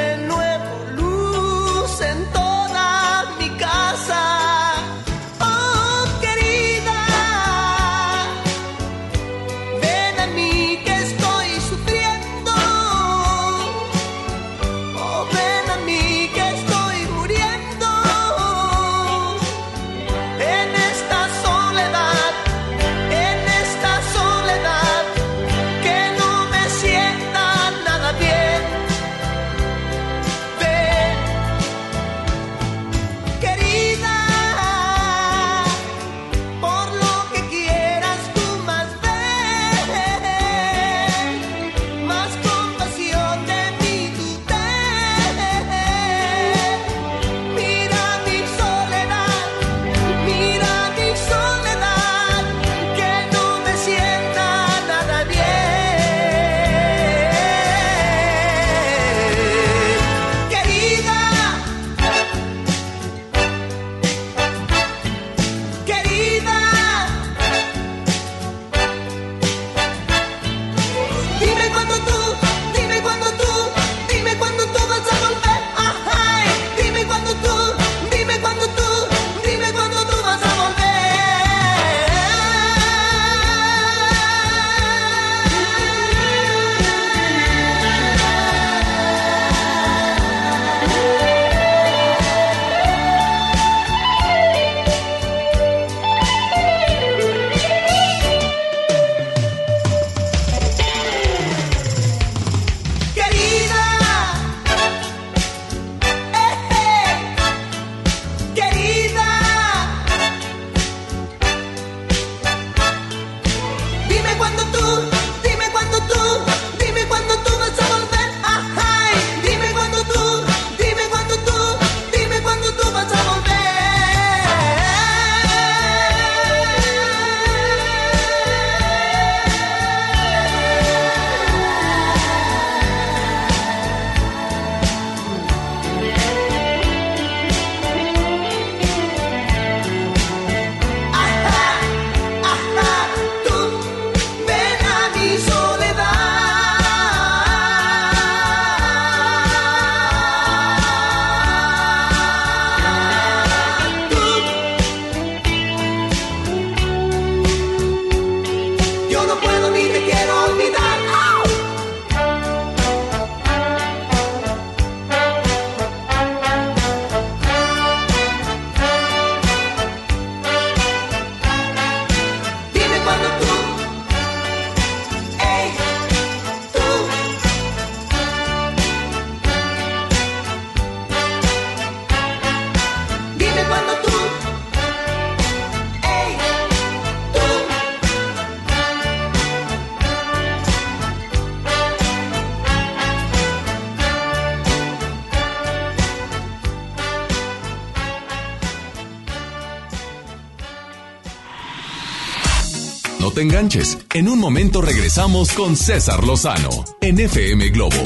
[203.44, 203.98] enganches.
[204.14, 206.70] En un momento regresamos con César Lozano
[207.02, 207.98] en FM Globo.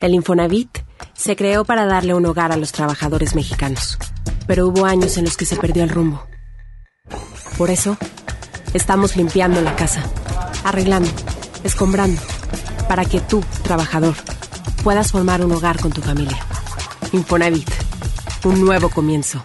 [0.00, 0.78] El Infonavit
[1.14, 3.98] se creó para darle un hogar a los trabajadores mexicanos,
[4.46, 6.26] pero hubo años en los que se perdió el rumbo.
[7.58, 7.96] Por eso,
[8.72, 10.02] estamos limpiando la casa,
[10.64, 11.10] arreglando,
[11.64, 12.20] escombrando,
[12.88, 14.14] para que tú, trabajador,
[14.82, 16.38] puedas formar un hogar con tu familia.
[17.12, 17.70] Infonavit,
[18.44, 19.44] un nuevo comienzo.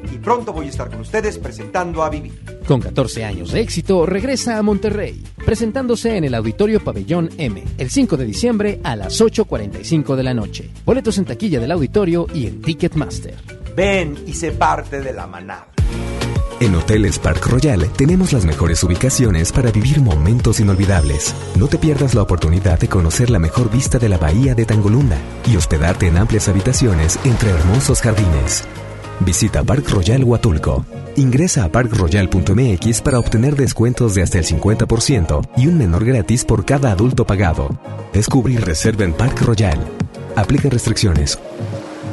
[0.21, 2.33] pronto voy a estar con ustedes presentando a Vivir.
[2.67, 7.89] Con 14 años de éxito, regresa a Monterrey, presentándose en el Auditorio Pabellón M, el
[7.89, 10.69] 5 de diciembre a las 8.45 de la noche.
[10.85, 13.35] Boletos en taquilla del auditorio y en Ticketmaster.
[13.75, 15.67] Ven y sé parte de la manada.
[16.61, 21.33] En Hoteles Park Royal tenemos las mejores ubicaciones para vivir momentos inolvidables.
[21.55, 25.17] No te pierdas la oportunidad de conocer la mejor vista de la bahía de Tangolunda
[25.49, 28.63] y hospedarte en amplias habitaciones entre hermosos jardines.
[29.25, 30.83] Visita Park Royal Huatulco.
[31.15, 36.65] Ingresa a parkroyal.mx para obtener descuentos de hasta el 50% y un menor gratis por
[36.65, 37.69] cada adulto pagado.
[38.13, 39.77] Descubre y reserva en Park Royal.
[40.35, 41.37] Aplica restricciones.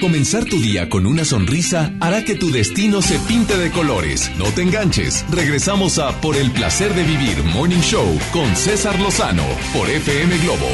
[0.00, 4.30] Comenzar tu día con una sonrisa hará que tu destino se pinte de colores.
[4.36, 5.24] No te enganches.
[5.28, 9.42] Regresamos a Por el placer de vivir Morning Show con César Lozano
[9.72, 10.68] por FM Globo.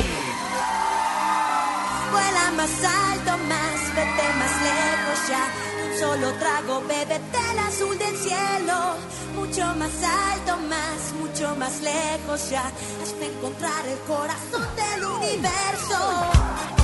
[2.12, 5.48] Vuela más alto, más, vete más lejos ya.
[5.86, 8.96] Un solo trago, bébete el azul del cielo.
[9.36, 10.02] Mucho más
[10.32, 12.64] alto, más, mucho más lejos ya.
[13.02, 16.83] Hasta encontrar el corazón del universo.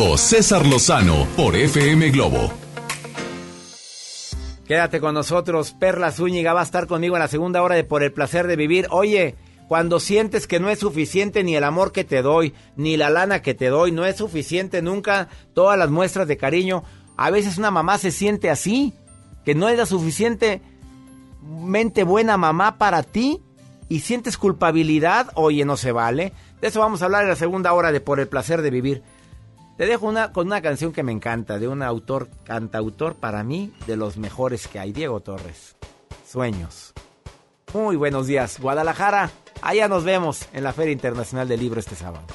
[0.00, 2.50] César Lozano por FM Globo.
[4.66, 8.02] Quédate con nosotros, Perla Zúñiga va a estar conmigo en la segunda hora de Por
[8.02, 8.86] el placer de vivir.
[8.90, 9.34] Oye,
[9.68, 13.42] cuando sientes que no es suficiente ni el amor que te doy, ni la lana
[13.42, 16.82] que te doy, no es suficiente nunca todas las muestras de cariño.
[17.18, 18.94] A veces una mamá se siente así,
[19.44, 23.42] que no es la suficientemente buena mamá para ti
[23.90, 26.32] y sientes culpabilidad, oye, no se vale.
[26.62, 29.02] De eso vamos a hablar en la segunda hora de Por el placer de vivir.
[29.80, 33.72] Te dejo una, con una canción que me encanta, de un autor, cantautor para mí,
[33.86, 35.74] de los mejores que hay, Diego Torres.
[36.28, 36.92] Sueños.
[37.72, 39.30] Muy buenos días, Guadalajara.
[39.62, 42.26] Allá nos vemos en la Feria Internacional del Libro este sábado.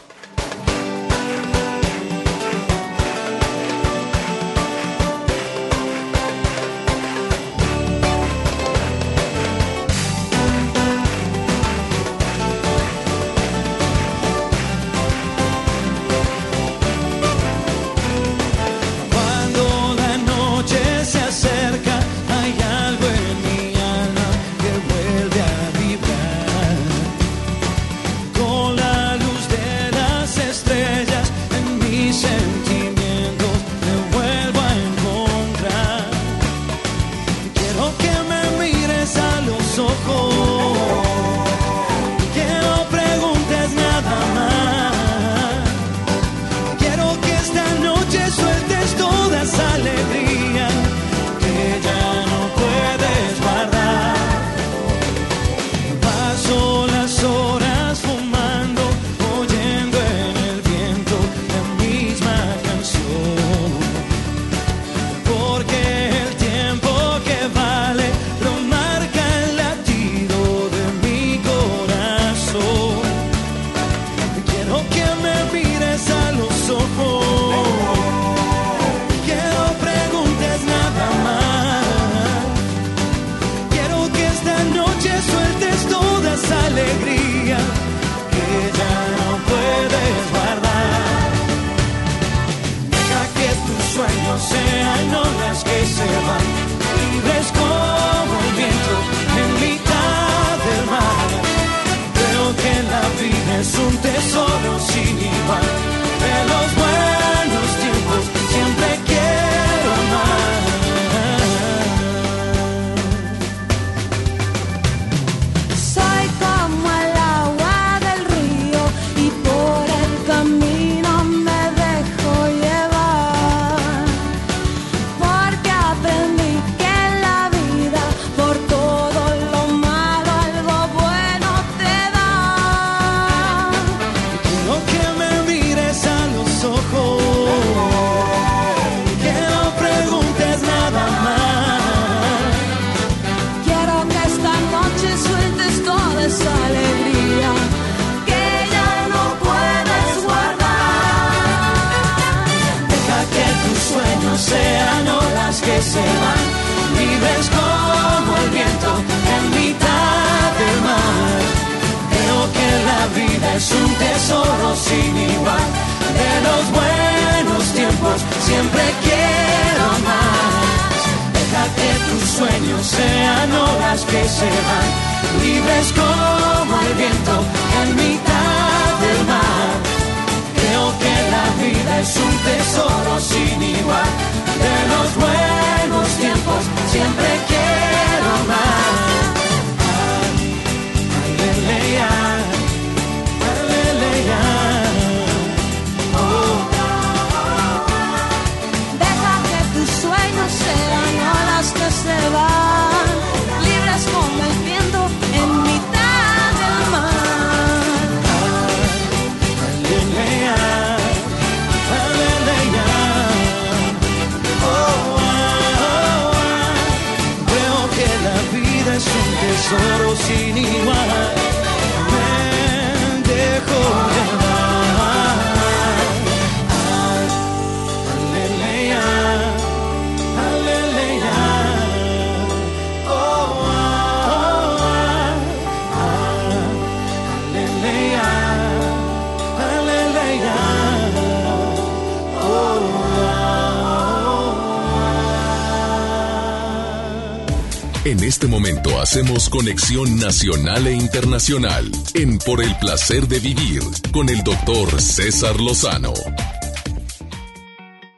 [249.16, 255.58] Hacemos conexión nacional e internacional en Por el Placer de Vivir con el doctor César
[255.62, 256.12] Lozano.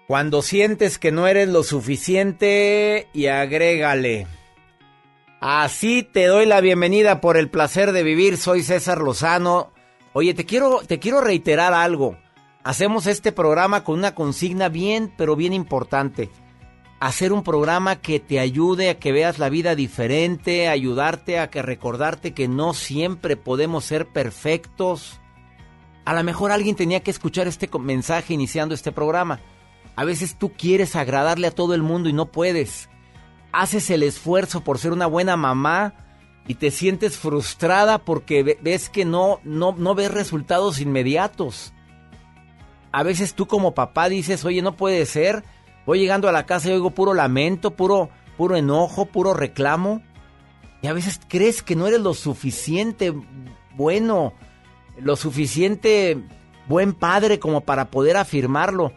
[0.07, 4.25] Cuando sientes que no eres lo suficiente y agrégale.
[5.39, 8.35] Así te doy la bienvenida por el placer de vivir.
[8.35, 9.71] Soy César Lozano.
[10.13, 12.17] Oye, te quiero, te quiero reiterar algo.
[12.63, 16.31] Hacemos este programa con una consigna bien, pero bien importante.
[16.99, 21.61] Hacer un programa que te ayude a que veas la vida diferente, ayudarte a que
[21.61, 25.19] recordarte que no siempre podemos ser perfectos.
[26.05, 29.39] A lo mejor alguien tenía que escuchar este mensaje iniciando este programa.
[29.95, 32.89] A veces tú quieres agradarle a todo el mundo y no puedes.
[33.51, 35.93] Haces el esfuerzo por ser una buena mamá
[36.47, 41.73] y te sientes frustrada porque ve- ves que no, no, no ves resultados inmediatos.
[42.91, 45.43] A veces tú como papá dices, oye, no puede ser.
[45.87, 50.01] Voy llegando a la casa y oigo puro lamento, puro, puro enojo, puro reclamo.
[50.81, 53.13] Y a veces crees que no eres lo suficiente
[53.77, 54.33] bueno,
[54.99, 56.21] lo suficiente
[56.67, 58.91] buen padre como para poder afirmarlo.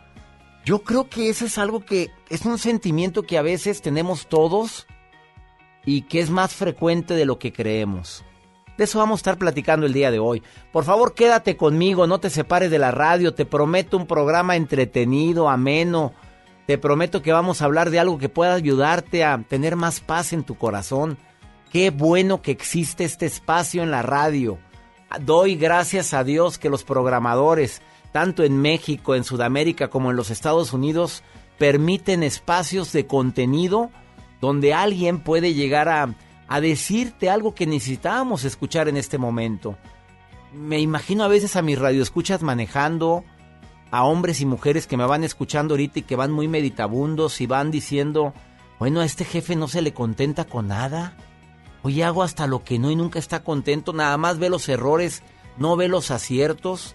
[0.65, 4.89] Yo creo que eso es algo que es un sentimiento que a veces tenemos todos
[5.85, 8.25] y que es más frecuente de lo que creemos.
[8.77, 10.43] De eso vamos a estar platicando el día de hoy.
[10.73, 15.49] Por favor, quédate conmigo, no te separes de la radio, te prometo un programa entretenido,
[15.49, 16.15] ameno.
[16.71, 20.33] Te prometo que vamos a hablar de algo que pueda ayudarte a tener más paz
[20.33, 21.19] en tu corazón.
[21.73, 24.57] Qué bueno que existe este espacio en la radio.
[25.21, 30.31] Doy gracias a Dios que los programadores, tanto en México, en Sudamérica como en los
[30.31, 31.25] Estados Unidos,
[31.59, 33.91] permiten espacios de contenido
[34.41, 36.15] donde alguien puede llegar a,
[36.47, 39.77] a decirte algo que necesitábamos escuchar en este momento.
[40.55, 43.25] Me imagino a veces a mis radioescuchas manejando,
[43.91, 47.47] a hombres y mujeres que me van escuchando ahorita y que van muy meditabundos y
[47.47, 48.33] van diciendo,
[48.79, 51.15] bueno, a este jefe no se le contenta con nada.
[51.83, 55.23] Oye, hago hasta lo que no y nunca está contento, nada más ve los errores,
[55.57, 56.95] no ve los aciertos.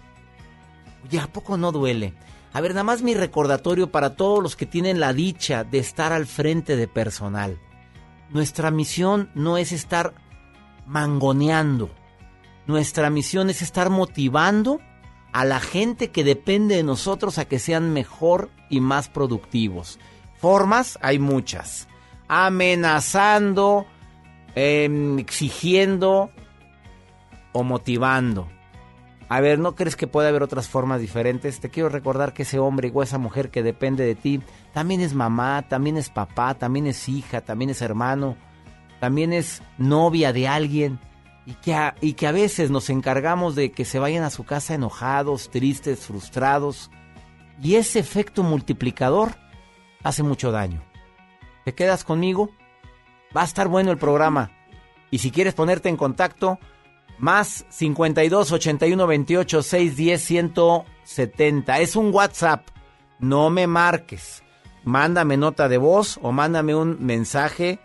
[1.04, 2.14] Oye, ¿a poco no duele?
[2.52, 6.12] A ver, nada más mi recordatorio para todos los que tienen la dicha de estar
[6.12, 7.58] al frente de personal.
[8.30, 10.14] Nuestra misión no es estar
[10.86, 11.90] mangoneando.
[12.66, 14.80] Nuestra misión es estar motivando
[15.36, 19.98] a la gente que depende de nosotros a que sean mejor y más productivos.
[20.40, 21.88] Formas hay muchas.
[22.26, 23.84] Amenazando,
[24.54, 26.30] em, exigiendo
[27.52, 28.48] o motivando.
[29.28, 31.60] A ver, ¿no crees que puede haber otras formas diferentes?
[31.60, 34.40] Te quiero recordar que ese hombre o esa mujer que depende de ti
[34.72, 38.38] también es mamá, también es papá, también es hija, también es hermano,
[39.00, 40.98] también es novia de alguien
[41.46, 44.44] y que a, y que a veces nos encargamos de que se vayan a su
[44.44, 46.90] casa enojados, tristes, frustrados.
[47.62, 49.30] Y ese efecto multiplicador
[50.02, 50.82] hace mucho daño.
[51.64, 52.50] ¿Te quedas conmigo?
[53.34, 54.50] Va a estar bueno el programa.
[55.10, 56.58] Y si quieres ponerte en contacto,
[57.18, 61.78] más 52 81 28 610 170.
[61.80, 62.68] Es un WhatsApp.
[63.20, 64.42] No me marques.
[64.84, 67.80] Mándame nota de voz o mándame un mensaje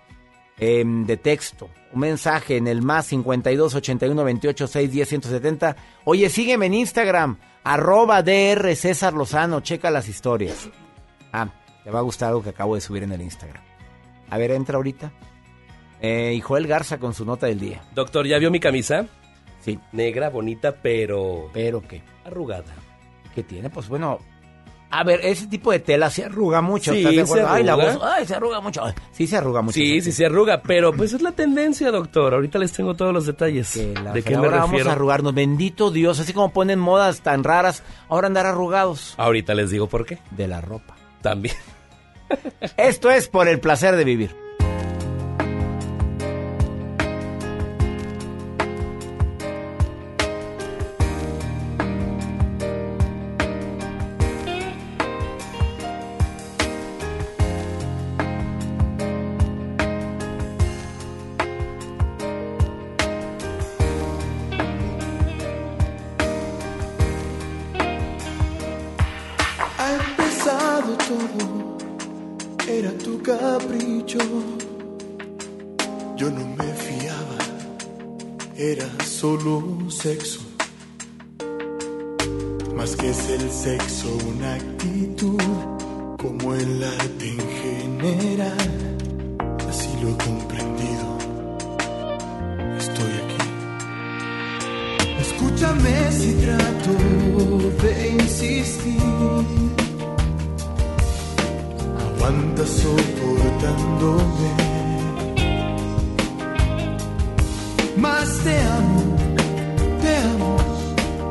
[0.62, 1.70] eh, de texto.
[1.92, 5.76] Un mensaje en el más 52 81 28 610 170.
[6.06, 7.38] Oye, sígueme en Instagram.
[7.64, 9.60] Arroba DR César Lozano.
[9.62, 10.70] Checa las historias.
[11.34, 11.50] Ah,
[11.84, 13.64] te va a gustar algo que acabo de subir en el Instagram.
[14.30, 15.12] A ver, entra ahorita.
[16.00, 17.82] Eh, y Joel Garza con su nota del día.
[17.94, 19.08] Doctor, ¿ya vio mi camisa?
[19.62, 19.80] Sí.
[19.92, 21.50] Negra, bonita, pero...
[21.54, 22.02] ¿Pero qué?
[22.24, 22.74] Arrugada.
[23.34, 23.70] ¿Qué tiene?
[23.70, 24.20] Pues bueno...
[24.94, 26.92] A ver, ese tipo de tela se arruga mucho.
[26.92, 27.48] Sí, ¿estás de acuerdo?
[27.48, 28.00] se Ay, la voz.
[28.04, 28.84] Ay, se arruga mucho.
[29.12, 29.74] Sí, se arruga mucho.
[29.76, 32.34] Sí, sí se arruga, pero pues es la tendencia, doctor.
[32.34, 33.76] Ahorita les tengo todos los detalles.
[34.04, 34.90] La- ¿De qué me ahora vamos refiero?
[34.90, 35.34] a arrugarnos.
[35.34, 36.20] Bendito Dios.
[36.20, 39.14] Así como ponen modas tan raras, ahora andar arrugados.
[39.18, 40.20] Ahorita les digo por qué.
[40.32, 40.96] De la ropa.
[41.22, 41.56] También.
[42.78, 44.36] Esto es por el placer de vivir.
[78.62, 80.40] Era solo sexo.
[82.76, 85.42] Más que es el sexo, una actitud,
[86.22, 88.58] como el arte en general.
[89.68, 91.18] Así lo he comprendido.
[92.78, 93.42] Estoy aquí.
[95.22, 96.94] Escúchame si trato
[97.82, 99.02] de insistir.
[102.06, 104.81] Aguanta soportándome.
[108.02, 109.16] más te amo,
[110.02, 110.58] te amo,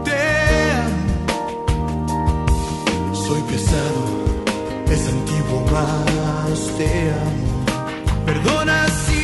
[0.04, 0.20] te
[0.86, 2.16] amo.
[3.14, 4.02] Soy pesado,
[4.88, 7.46] es antiguo, más te amo.
[8.24, 9.19] Perdona si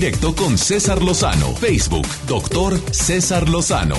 [0.00, 1.56] directo con César Lozano.
[1.56, 3.96] Facebook, doctor César Lozano.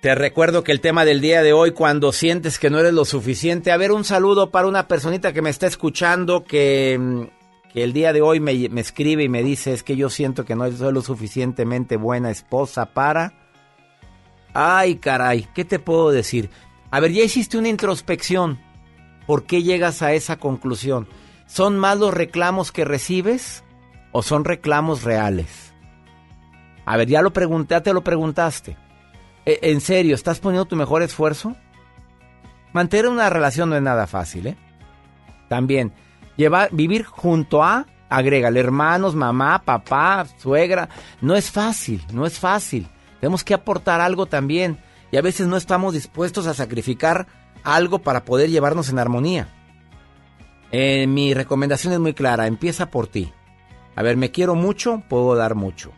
[0.00, 3.04] Te recuerdo que el tema del día de hoy, cuando sientes que no eres lo
[3.04, 7.84] suficiente, a ver, un saludo para una personita que me está escuchando, que, mm, que
[7.84, 10.56] el día de hoy me, me escribe y me dice, es que yo siento que
[10.56, 13.34] no soy lo suficientemente buena esposa para...
[14.54, 16.48] Ay, caray, ¿qué te puedo decir?
[16.90, 18.58] A ver, ya hiciste una introspección.
[19.26, 21.08] ¿Por qué llegas a esa conclusión?
[21.46, 23.62] ¿Son más los reclamos que recibes
[24.16, 25.74] o son reclamos reales?
[26.86, 28.74] A ver, ya lo pregunté, ya te lo preguntaste.
[29.44, 31.54] E- ¿En serio, estás poniendo tu mejor esfuerzo?
[32.72, 34.56] Mantener una relación no es nada fácil, ¿eh?
[35.50, 35.92] También,
[36.34, 40.88] llevar, vivir junto a, agrégale, hermanos, mamá, papá, suegra,
[41.20, 42.88] no es fácil, no es fácil.
[43.20, 44.78] Tenemos que aportar algo también.
[45.12, 47.26] Y a veces no estamos dispuestos a sacrificar
[47.64, 49.48] algo para poder llevarnos en armonía.
[50.72, 53.30] Eh, mi recomendación es muy clara, empieza por ti.
[53.96, 55.92] A ver, me quiero mucho, puedo dar mucho.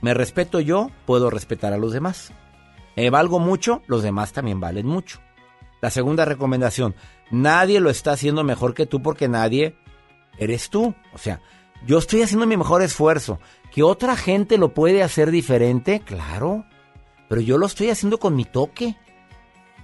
[0.00, 2.32] Me respeto yo, puedo respetar a los demás.
[2.96, 5.20] Me valgo mucho, los demás también valen mucho.
[5.82, 6.94] La segunda recomendación,
[7.30, 9.76] nadie lo está haciendo mejor que tú porque nadie
[10.38, 10.94] eres tú.
[11.12, 11.40] O sea,
[11.84, 13.38] Yo estoy haciendo mi mejor esfuerzo.
[13.70, 16.00] ¿Que otra gente lo puede hacer diferente?
[16.00, 16.64] Claro.
[17.28, 18.96] Pero yo lo estoy haciendo con mi toque.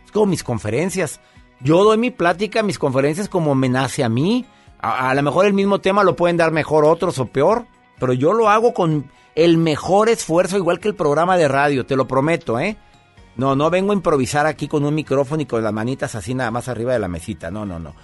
[0.04, 1.20] Es como mis conferencias.
[1.60, 4.46] Yo doy mi plática, mis conferencias como me nace a mí.
[4.82, 7.66] A, a lo mejor el mismo tema lo pueden dar mejor otros o peor.
[7.98, 11.96] Pero yo lo hago con el mejor esfuerzo, igual que el programa de radio, te
[11.96, 12.76] lo prometo, ¿eh?
[13.36, 16.50] No, no vengo a improvisar aquí con un micrófono y con las manitas así nada
[16.50, 17.50] más arriba de la mesita.
[17.50, 17.94] No, no, no.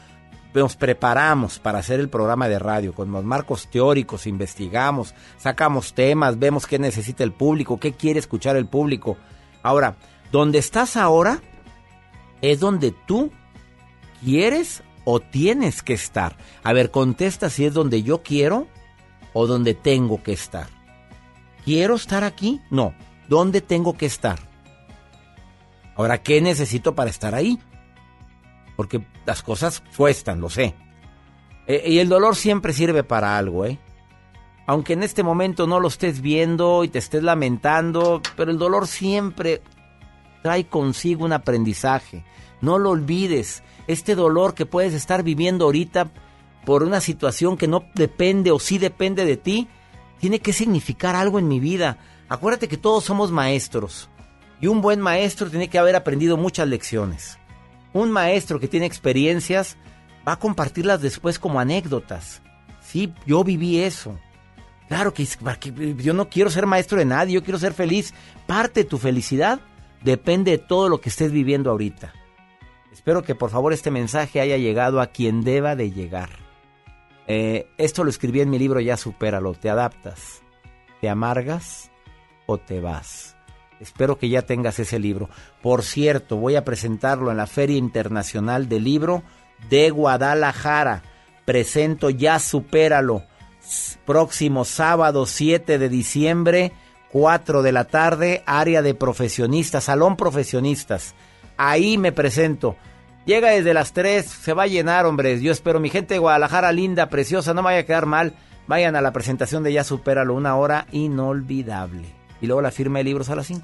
[0.55, 6.39] Nos preparamos para hacer el programa de radio con los marcos teóricos, investigamos, sacamos temas,
[6.39, 9.19] vemos qué necesita el público, qué quiere escuchar el público.
[9.63, 9.97] Ahora,
[10.33, 11.41] donde estás ahora
[12.41, 13.31] es donde tú
[14.25, 16.37] quieres o tienes que estar.
[16.63, 18.67] A ver, contesta si es donde yo quiero
[19.33, 20.67] o donde tengo que estar.
[21.65, 22.61] ¿Quiero estar aquí?
[22.71, 22.93] No.
[23.27, 24.39] ¿Dónde tengo que estar?
[25.97, 27.59] Ahora, ¿qué necesito para estar ahí?
[28.77, 30.75] Porque las cosas cuestan, lo sé.
[31.67, 33.79] Eh, y el dolor siempre sirve para algo, ¿eh?
[34.67, 38.87] Aunque en este momento no lo estés viendo y te estés lamentando, pero el dolor
[38.87, 39.63] siempre
[40.43, 42.27] trae consigo un aprendizaje.
[42.61, 43.63] No lo olvides.
[43.89, 46.13] Este dolor que puedes estar viviendo ahorita
[46.65, 49.69] por una situación que no depende o sí depende de ti,
[50.21, 51.99] tiene que significar algo en mi vida.
[52.29, 54.11] Acuérdate que todos somos maestros.
[54.61, 57.39] Y un buen maestro tiene que haber aprendido muchas lecciones.
[57.93, 59.77] Un maestro que tiene experiencias
[60.27, 62.43] va a compartirlas después como anécdotas.
[62.83, 64.19] Sí, yo viví eso.
[64.89, 68.13] Claro que, que yo no quiero ser maestro de nadie, yo quiero ser feliz.
[68.47, 69.61] Parte de tu felicidad
[70.03, 72.13] depende de todo lo que estés viviendo ahorita.
[72.93, 76.31] Espero que por favor este mensaje haya llegado a quien deba de llegar.
[77.27, 79.55] Eh, esto lo escribí en mi libro Ya Supéralo.
[79.55, 80.43] Te adaptas,
[81.01, 81.91] te amargas
[82.47, 83.37] o te vas.
[83.81, 85.29] Espero que ya tengas ese libro.
[85.63, 89.23] Por cierto, voy a presentarlo en la Feria Internacional del Libro
[89.69, 91.03] de Guadalajara.
[91.45, 93.23] Presento Ya Supéralo.
[94.07, 96.73] Próximo sábado 7 de diciembre,
[97.13, 101.15] 4 de la tarde, área de profesionistas, salón profesionistas.
[101.59, 102.77] Ahí me presento.
[103.27, 105.43] Llega desde las 3, se va a llenar, hombres.
[105.43, 108.33] Yo espero, mi gente de Guadalajara, linda, preciosa, no me vaya a quedar mal.
[108.67, 112.07] Vayan a la presentación de Ya Supéralo, una hora inolvidable.
[112.41, 113.63] Y luego la firma de libros a las 5.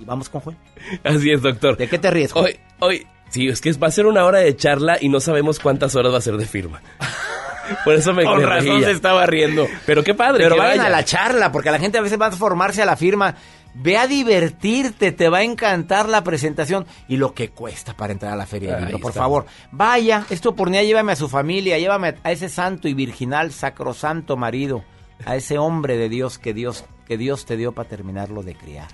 [0.00, 0.56] Y vamos con Juan.
[1.04, 1.76] Así es, doctor.
[1.76, 2.32] ¿De qué te ríes?
[2.32, 2.46] Juan?
[2.46, 5.58] Hoy, hoy, sí, es que va a ser una hora de charla y no sabemos
[5.60, 6.80] cuántas horas va a ser de firma.
[7.84, 9.66] Por eso me Con me razón se estaba riendo.
[9.86, 10.44] Pero qué padre.
[10.44, 10.88] Pero que vayan vaya.
[10.88, 13.34] a la charla, porque la gente a veces va a formarse a la firma.
[13.80, 18.32] Ve a divertirte, te va a encantar la presentación y lo que cuesta para entrar
[18.32, 19.00] a la feria del Ahí libro.
[19.00, 19.20] Por está.
[19.20, 23.52] favor, vaya, es tu oportunidad, llévame a su familia, llévame a ese santo y virginal,
[23.52, 24.82] sacrosanto marido,
[25.24, 28.88] a ese hombre de Dios que Dios, que Dios te dio para terminarlo de criar.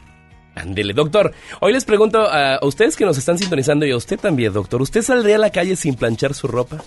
[0.55, 1.33] Ándele, doctor.
[1.61, 4.83] Hoy les pregunto a, a ustedes que nos están sintonizando y a usted también, doctor.
[4.83, 6.85] ¿Usted saldría a la calle sin planchar su ropa?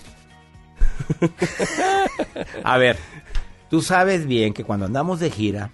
[2.64, 2.96] A ver,
[3.70, 5.70] tú sabes bien que cuando andamos de gira,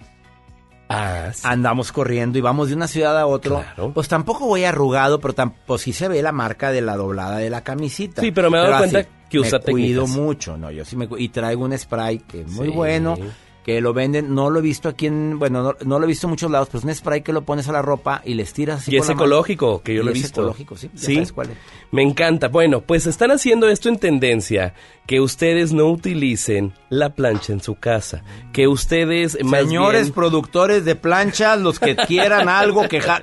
[0.87, 5.77] andamos corriendo y vamos de una ciudad a otra, pues tampoco voy arrugado, pero tampoco
[5.77, 8.21] sí se ve la marca de la doblada de la camisita.
[8.21, 10.23] Sí, pero me he dado así, cuenta que usa me cuido técnicas.
[10.23, 12.73] mucho, no, yo sí me y traigo un spray que es muy Sí.
[12.73, 13.17] bueno.
[13.65, 16.27] Que lo venden, no lo he visto aquí en, bueno, no, no lo he visto
[16.27, 18.53] en muchos lados, pero es un spray que lo pones a la ropa y les
[18.53, 19.13] tiras así Y es mano.
[19.21, 20.41] ecológico, que yo Y lo he es visto.
[20.41, 21.13] ecológico, sí, ya Sí.
[21.15, 21.57] sabes cuál es.
[21.89, 22.49] Me encanta.
[22.49, 24.75] Bueno, pues están haciendo esto en tendencia,
[25.07, 28.23] que ustedes no utilicen la plancha en su casa,
[28.53, 33.21] que ustedes más Señores bien- productores de planchas, los que quieran algo, que ja-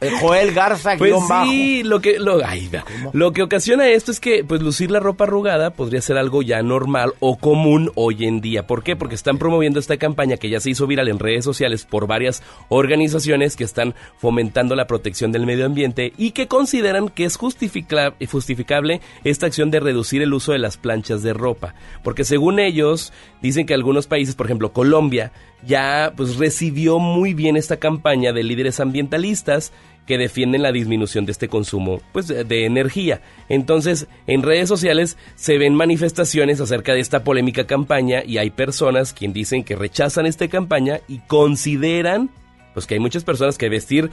[0.00, 1.50] eh, Joel Garza Pues guion bajo.
[1.50, 2.70] sí, lo que lo, ay,
[3.12, 6.62] lo que ocasiona esto es que pues lucir la ropa arrugada podría ser algo ya
[6.62, 8.66] normal o común hoy en día.
[8.66, 8.94] ¿Por qué?
[8.94, 12.42] Porque están promoviendo esta campaña que ya se hizo viral en redes sociales por varias
[12.68, 18.14] organizaciones que están fomentando la protección del medio ambiente y que consideran que es justifica-
[18.30, 21.74] justificable esta acción de reducir el uso de las planchas de ropa,
[22.04, 25.32] porque según ellos dicen que algunos países, por ejemplo Colombia,
[25.66, 29.72] ya pues recibió muy bien esta campaña de líderes ambientalistas
[30.06, 33.22] que defienden la disminución de este consumo pues de, energía.
[33.48, 39.12] Entonces, en redes sociales se ven manifestaciones acerca de esta polémica campaña y hay personas
[39.12, 42.30] quien dicen que rechazan esta campaña y consideran
[42.74, 44.10] pues que hay muchas personas que vestir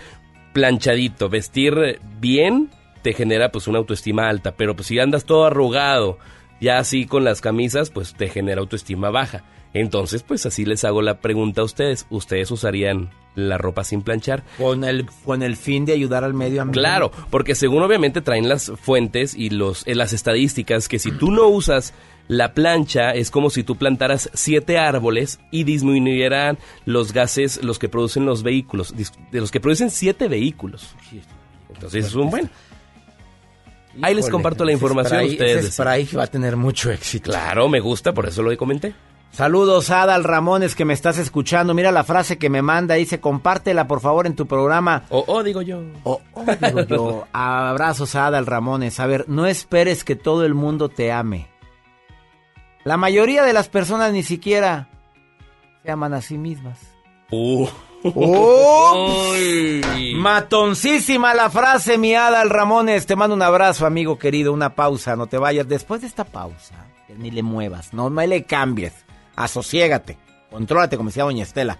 [0.53, 2.69] planchadito, vestir bien
[3.01, 6.19] te genera pues una autoestima alta, pero pues si andas todo arrugado,
[6.61, 9.43] ya así con las camisas, pues te genera autoestima baja.
[9.73, 14.43] Entonces, pues así les hago la pregunta a ustedes, ¿ustedes usarían la ropa sin planchar?
[14.57, 16.79] Con el, con el fin de ayudar al medio ambiente.
[16.79, 21.31] Claro, porque según obviamente traen las fuentes y los, eh, las estadísticas que si tú
[21.31, 21.93] no usas
[22.27, 27.89] la plancha es como si tú plantaras siete árboles y disminuyeran los gases, los que
[27.89, 30.95] producen los vehículos, de los que producen siete vehículos.
[31.73, 32.49] Entonces es un buen.
[34.01, 35.21] Ahí les comparto la información.
[35.21, 37.31] spray- ustedes ese spray va a tener mucho éxito.
[37.31, 38.93] Claro, me gusta, por eso lo comenté.
[39.31, 41.73] Saludos a Adal Ramones que me estás escuchando.
[41.73, 45.03] Mira la frase que me manda, dice, compártela por favor en tu programa.
[45.09, 45.81] O oh, digo yo.
[46.03, 47.27] O oh, digo yo.
[47.33, 48.99] Abrazos a Adal Ramones.
[48.99, 51.47] A ver, no esperes que todo el mundo te ame.
[52.83, 54.89] La mayoría de las personas ni siquiera
[55.83, 56.79] se aman a sí mismas.
[57.31, 57.67] Uh.
[60.15, 63.05] Matoncísima la frase, mi Adal Ramones.
[63.05, 64.53] Te mando un abrazo, amigo querido.
[64.53, 65.67] Una pausa, no te vayas.
[65.67, 66.87] Después de esta pausa,
[67.17, 68.93] ni le muevas, no me le cambies.
[69.35, 70.17] Asociégate,
[70.49, 71.77] contrólate, como decía Doña Estela.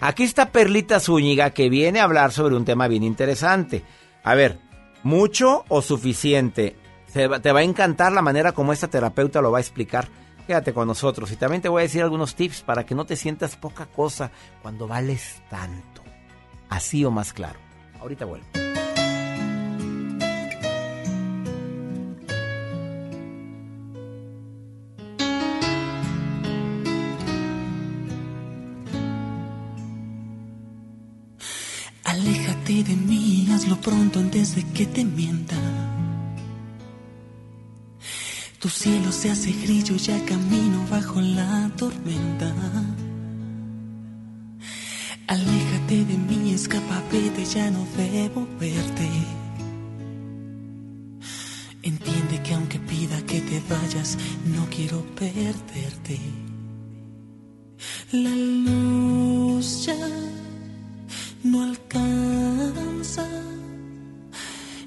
[0.00, 3.82] Aquí está Perlita Zúñiga que viene a hablar sobre un tema bien interesante.
[4.24, 4.58] A ver,
[5.02, 6.76] ¿mucho o suficiente?
[7.12, 10.08] te va a encantar la manera como esta terapeuta lo va a explicar.
[10.50, 13.14] Quédate con nosotros y también te voy a decir algunos tips para que no te
[13.14, 14.32] sientas poca cosa
[14.62, 16.02] cuando vales tanto.
[16.68, 17.60] Así o más claro.
[18.00, 18.46] Ahorita vuelvo.
[39.10, 42.52] Cielo se hace grillo, ya camino bajo la tormenta.
[45.26, 49.08] Aléjate de mí, escapa, vete, ya no debo verte.
[51.82, 56.18] Entiende que aunque pida que te vayas, no quiero perderte.
[58.12, 60.08] La luz ya
[61.44, 63.26] no alcanza.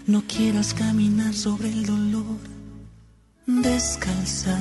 [0.06, 2.03] No quieras caminar sobre el dolor
[3.64, 4.58] descalza.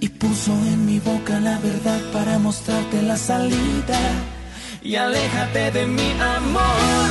[0.00, 4.00] y puso en mi boca la verdad para mostrarte la salida.
[4.82, 7.08] Y aléjate de mi amor.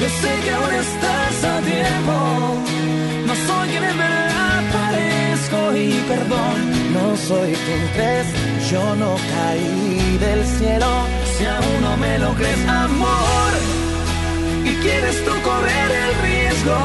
[0.00, 2.16] Yo sé que ahora estás a tiempo.
[3.26, 6.56] No soy quien en verdad parezco y perdón.
[6.92, 8.28] No soy quien crees,
[8.70, 13.52] yo no caí del cielo si aún no me lo crees, amor,
[14.70, 16.78] y quieres tú correr el riesgo,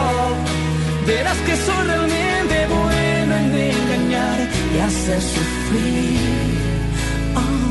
[1.05, 4.39] verás que soy realmente bueno en engañar
[4.73, 6.55] y hacer sufrir.
[7.41, 7.67] Oh.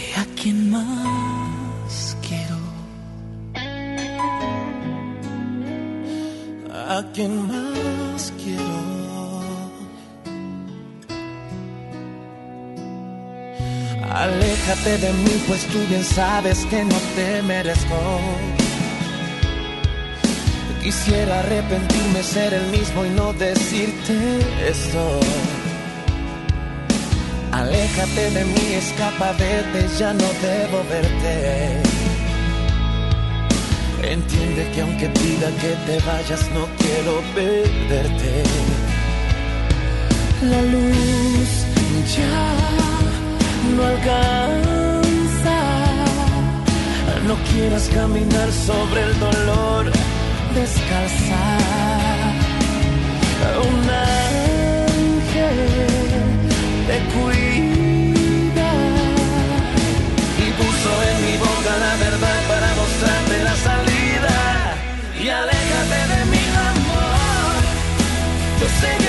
[0.00, 2.58] ¿Y a quién más quiero?
[6.94, 7.65] ¿A quién más
[14.26, 17.96] Aléjate de mí, pues tú bien sabes que no te merezco.
[20.82, 24.14] Quisiera arrepentirme, ser el mismo y no decirte
[24.68, 25.20] esto.
[27.52, 31.82] Aléjate de mí, escapa, vete, ya no debo verte.
[34.02, 38.42] Entiende que aunque pida que te vayas, no quiero perderte.
[40.50, 41.48] La luz
[42.16, 42.95] ya
[43.74, 45.58] no alcanza.
[47.26, 49.84] No quieras caminar sobre el dolor
[50.54, 51.42] descalza.
[53.70, 55.58] Un ángel
[56.88, 58.70] te cuida
[60.44, 64.36] y puso en mi boca la verdad para mostrarte la salida.
[65.22, 67.54] Y aléjate de mi amor.
[68.60, 69.05] Yo sé que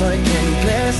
[0.00, 0.96] soy quien crees,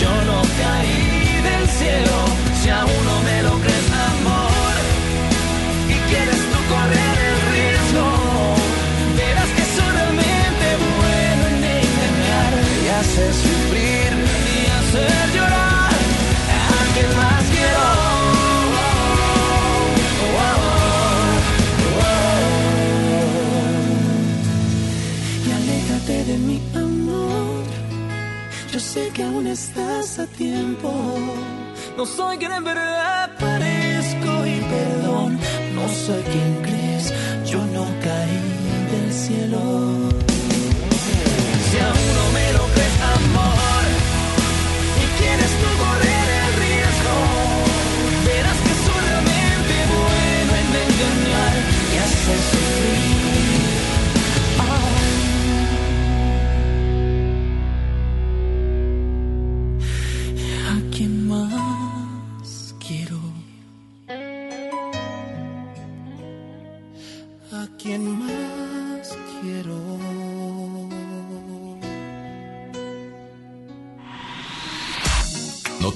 [0.00, 2.16] yo no caí del cielo,
[2.62, 4.76] si aún no me lo crees, amor,
[5.94, 8.06] y quieres tú correr el riesgo,
[9.18, 10.66] verás que soy realmente
[11.00, 12.52] bueno en engañar
[12.84, 13.53] y hacer
[28.94, 30.88] sé que aún estás a tiempo.
[31.96, 35.30] No soy quien en verdad parezco y perdón.
[35.76, 37.04] No soy quien crees,
[37.50, 38.44] yo no caí
[38.92, 39.62] del cielo.
[41.66, 43.73] Si aún no me lo crees, amor,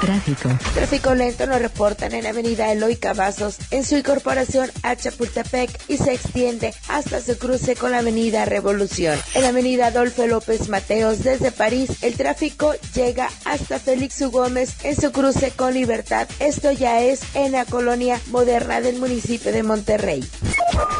[0.00, 0.48] Tráfico.
[0.74, 6.12] Tráfico lento nos reportan en Avenida Eloy Cavazos en su incorporación a Chapultepec y se
[6.12, 9.18] extiende hasta su cruce con la Avenida Revolución.
[9.34, 14.30] En la Avenida Adolfo López Mateos desde París el tráfico llega hasta Félix U.
[14.30, 16.28] Gómez en su cruce con Libertad.
[16.38, 20.28] Esto ya es en la colonia moderna del municipio de Monterrey.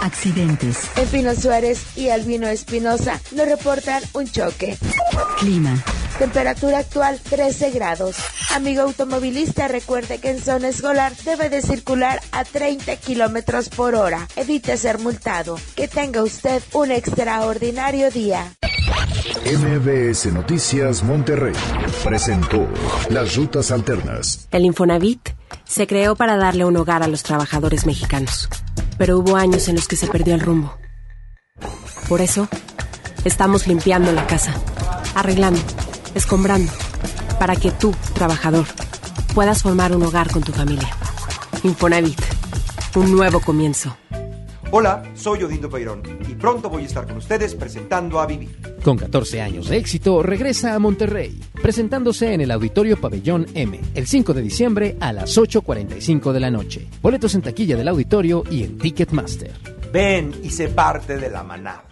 [0.01, 0.78] Accidentes.
[0.97, 4.77] En Pino Suárez y Albino Espinosa nos reportan un choque.
[5.39, 5.82] Clima.
[6.18, 8.16] Temperatura actual 13 grados.
[8.55, 14.28] Amigo automovilista, recuerde que en zona escolar debe de circular a 30 kilómetros por hora.
[14.36, 15.59] Evite ser multado.
[15.74, 18.52] Que tenga usted un extraordinario día.
[19.44, 21.55] MBS Noticias Monterrey
[22.05, 22.68] presentó
[23.09, 24.47] Las Rutas Alternas.
[24.52, 25.30] El Infonavit
[25.64, 28.48] se creó para darle un hogar a los trabajadores mexicanos,
[28.98, 30.76] pero hubo años en los que se perdió el rumbo.
[32.09, 32.48] Por eso,
[33.24, 34.55] estamos limpiando la casa,
[35.14, 35.60] arreglando,
[36.14, 36.72] escombrando,
[37.39, 38.66] para que tú, trabajador,
[39.34, 40.89] puedas formar un hogar con tu familia.
[41.62, 42.20] Infonavit,
[42.94, 43.97] un nuevo comienzo.
[44.74, 48.48] Hola, soy Odindo Peirón y pronto voy a estar con ustedes presentando a Vivi.
[48.82, 54.06] Con 14 años de éxito, regresa a Monterrey, presentándose en el Auditorio Pabellón M, el
[54.06, 56.89] 5 de diciembre a las 8.45 de la noche.
[57.02, 59.52] Boletos en taquilla del auditorio y en Ticketmaster.
[59.93, 61.91] Ven y sé parte de la manada.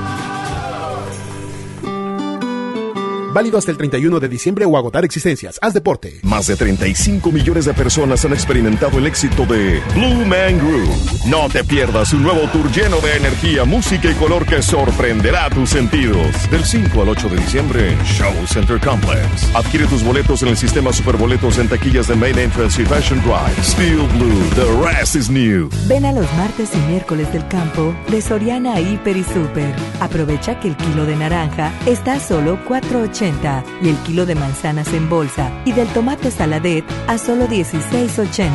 [3.33, 5.57] Válido hasta el 31 de diciembre o agotar existencias.
[5.61, 6.19] Haz deporte.
[6.23, 10.89] Más de 35 millones de personas han experimentado el éxito de Blue Man Group.
[11.27, 15.69] No te pierdas un nuevo tour lleno de energía, música y color que sorprenderá tus
[15.69, 16.27] sentidos.
[16.49, 19.55] Del 5 al 8 de diciembre, Show Center Complex.
[19.55, 23.63] Adquiere tus boletos en el sistema Superboletos en taquillas de Main Entrance y Fashion Drive.
[23.63, 25.69] Steel Blue, the rest is new.
[25.87, 29.73] Ven a los martes y miércoles del campo de Soriana Hiper y Super.
[30.01, 34.91] Aprovecha que el kilo de naranja está a solo 4.80 y el kilo de manzanas
[34.93, 38.49] en bolsa y del tomate saladet a solo 16.80.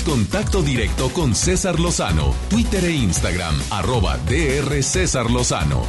[0.00, 5.82] contacto directo con César Lozano, Twitter e Instagram, arroba DR César Lozano.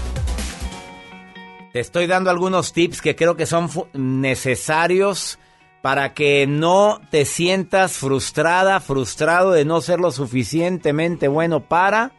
[1.71, 5.39] Te estoy dando algunos tips que creo que son necesarios
[5.81, 12.11] para que no te sientas frustrada, frustrado de no ser lo suficientemente bueno para.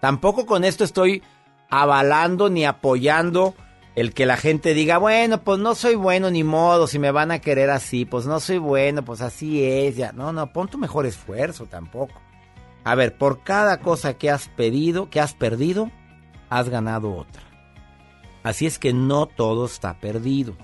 [0.00, 1.22] Tampoco con esto estoy
[1.70, 3.54] avalando ni apoyando
[3.98, 7.32] el que la gente diga, bueno, pues no soy bueno ni modo, si me van
[7.32, 10.12] a querer así, pues no soy bueno, pues así es, ya.
[10.12, 12.14] No, no, pon tu mejor esfuerzo tampoco.
[12.84, 15.90] A ver, por cada cosa que has pedido, que has perdido,
[16.48, 17.42] has ganado otra.
[18.44, 20.54] Así es que no todo está perdido.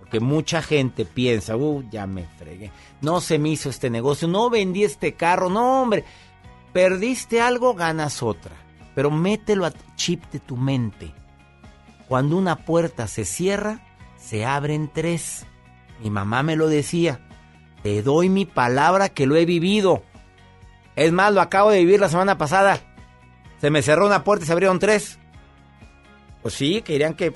[0.00, 2.72] Porque mucha gente piensa, uh, ya me fregué.
[3.00, 6.04] No se me hizo este negocio, no vendí este carro, no, hombre.
[6.72, 8.56] Perdiste algo, ganas otra.
[8.96, 11.14] Pero mételo a chip de tu mente
[12.08, 13.80] cuando una puerta se cierra,
[14.16, 15.46] se abren tres.
[16.00, 17.20] Mi mamá me lo decía.
[17.82, 20.02] Te doy mi palabra que lo he vivido.
[20.96, 22.80] Es más, lo acabo de vivir la semana pasada.
[23.60, 25.18] Se me cerró una puerta y se abrieron tres.
[26.42, 27.34] Pues sí, querían que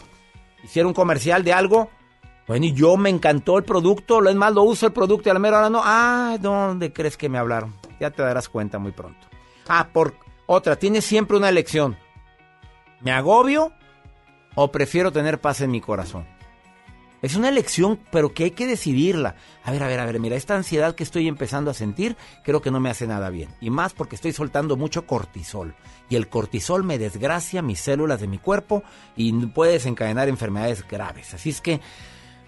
[0.62, 1.90] hiciera un comercial de algo.
[2.46, 5.34] Bueno, y yo me encantó el producto, es más, lo uso el producto y a
[5.34, 5.82] la mera hora no.
[5.84, 7.74] Ah, ¿dónde crees que me hablaron?
[8.00, 9.26] Ya te darás cuenta muy pronto.
[9.68, 10.14] Ah, por
[10.46, 11.98] otra, tienes siempre una elección.
[13.00, 13.72] ¿Me agobio
[14.60, 16.26] o prefiero tener paz en mi corazón?
[17.22, 19.36] Es una elección, pero que hay que decidirla.
[19.62, 22.60] A ver, a ver, a ver, mira, esta ansiedad que estoy empezando a sentir, creo
[22.60, 23.50] que no me hace nada bien.
[23.60, 25.76] Y más porque estoy soltando mucho cortisol.
[26.10, 28.82] Y el cortisol me desgracia mis células de mi cuerpo
[29.14, 31.34] y puede desencadenar enfermedades graves.
[31.34, 31.80] Así es que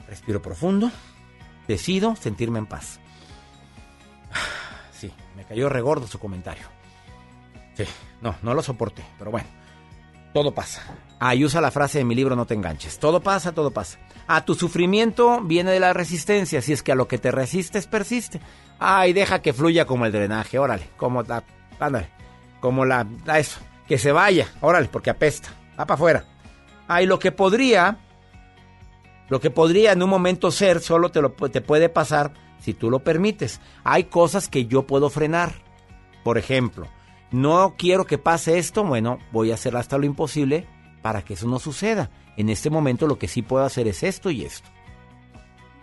[0.09, 0.91] respiro profundo,
[1.69, 2.99] decido sentirme en paz.
[4.93, 6.66] Sí, me cayó regordo su comentario.
[7.74, 7.85] Sí,
[8.20, 9.49] no, no lo soporté, pero bueno,
[10.35, 10.82] todo pasa.
[11.22, 12.98] Ah, y usa la frase de mi libro No te enganches.
[12.98, 13.98] Todo pasa, todo pasa.
[14.26, 17.86] Ah, tu sufrimiento viene de la resistencia, si es que a lo que te resistes
[17.86, 18.40] persiste.
[18.78, 21.44] Ay, deja que fluya como el drenaje, órale, como la,
[21.78, 22.09] ándale,
[22.60, 23.06] como la,
[23.36, 26.24] eso, que se vaya, órale, porque apesta, va para afuera.
[26.88, 27.98] Ay, lo que podría,
[29.28, 32.88] lo que podría en un momento ser, solo te, lo, te puede pasar si tú
[32.88, 33.60] lo permites.
[33.84, 35.52] Hay cosas que yo puedo frenar.
[36.24, 36.86] Por ejemplo,
[37.30, 40.66] no quiero que pase esto, bueno, voy a hacer hasta lo imposible
[41.02, 42.10] para que eso no suceda.
[42.36, 44.68] En este momento lo que sí puedo hacer es esto y esto.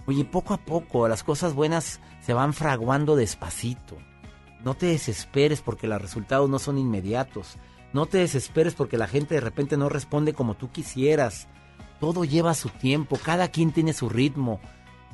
[0.05, 3.97] Oye, poco a poco las cosas buenas se van fraguando despacito.
[4.63, 7.57] No te desesperes porque los resultados no son inmediatos.
[7.93, 11.47] No te desesperes porque la gente de repente no responde como tú quisieras.
[11.99, 14.59] Todo lleva su tiempo, cada quien tiene su ritmo.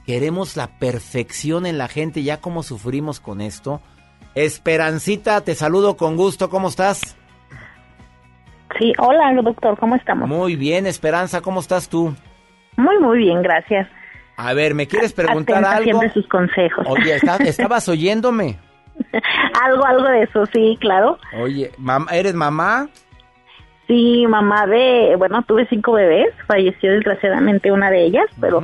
[0.05, 3.81] Queremos la perfección en la gente, ya como sufrimos con esto.
[4.35, 7.15] Esperancita, te saludo con gusto, ¿cómo estás?
[8.79, 10.27] Sí, hola doctor, ¿cómo estamos?
[10.27, 12.13] Muy bien, Esperanza, ¿cómo estás tú?
[12.77, 13.87] Muy, muy bien, gracias.
[14.35, 15.83] A ver, ¿me quieres preguntar Atenta algo?
[15.83, 16.85] siempre sus consejos.
[16.89, 18.57] Oye, ¿está- ¿estabas oyéndome?
[19.61, 21.17] algo, algo de eso, sí, claro.
[21.39, 22.89] Oye, mam- ¿eres mamá?
[23.87, 28.61] Sí, mamá de, bueno, tuve cinco bebés, falleció desgraciadamente una de ellas, pero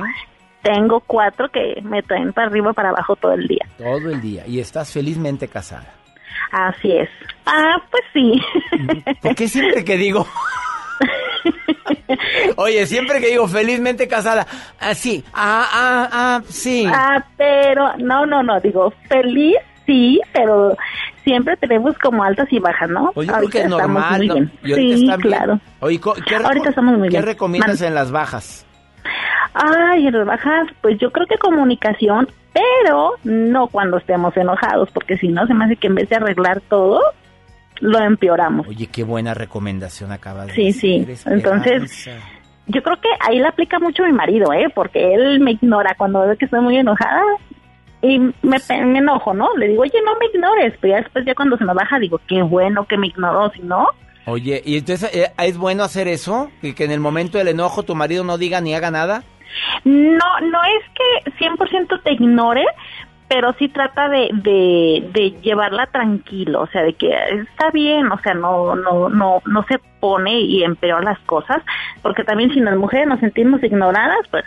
[0.62, 3.66] tengo cuatro que me traen para arriba, para abajo todo el día.
[3.78, 4.46] Todo el día.
[4.46, 5.92] Y estás felizmente casada.
[6.52, 7.08] Así es.
[7.46, 8.40] Ah, pues sí.
[9.22, 10.26] ¿Por qué siempre que digo...
[12.56, 14.46] Oye, siempre que digo felizmente casada,
[14.78, 16.86] así, ah, ah, ah, sí.
[16.92, 19.56] Ah, pero, no, no, no, digo, feliz,
[19.86, 20.76] sí, pero
[21.24, 23.12] siempre tenemos como altas y bajas, ¿no?
[23.12, 24.26] Creo Ahorita que es normal.
[24.26, 24.52] muy bien.
[24.62, 25.60] Sí, claro.
[25.80, 27.26] Oye, ¿qué, Ahorita estamos muy ¿qué bien.
[27.26, 27.86] recomiendas Mande.
[27.86, 28.66] en las bajas?
[29.54, 35.16] Ay, en las bajas, pues yo creo que comunicación, pero no cuando estemos enojados, porque
[35.18, 37.00] si no se me hace que en vez de arreglar todo,
[37.80, 38.66] lo empeoramos.
[38.68, 41.06] Oye, qué buena recomendación acabas de Sí, sí.
[41.26, 42.08] Entonces,
[42.66, 44.68] yo creo que ahí le aplica mucho mi marido, ¿eh?
[44.74, 47.22] Porque él me ignora cuando ve que estoy muy enojada
[48.02, 49.54] y me, enojo, ¿no?
[49.56, 52.20] Le digo, oye, no me ignores, pero ya después, ya cuando se me baja, digo,
[52.26, 53.86] qué bueno que me ignoró, si no,
[54.26, 56.50] Oye, ¿y entonces eh, es bueno hacer eso?
[56.62, 59.24] ¿Y que en el momento del enojo tu marido no diga ni haga nada?
[59.84, 62.64] No, no es que 100% te ignore,
[63.28, 68.18] pero sí trata de, de, de llevarla tranquilo, o sea, de que está bien, o
[68.20, 71.62] sea, no, no, no, no se pone y empeora las cosas,
[72.02, 74.44] porque también si las mujeres nos sentimos ignoradas, pues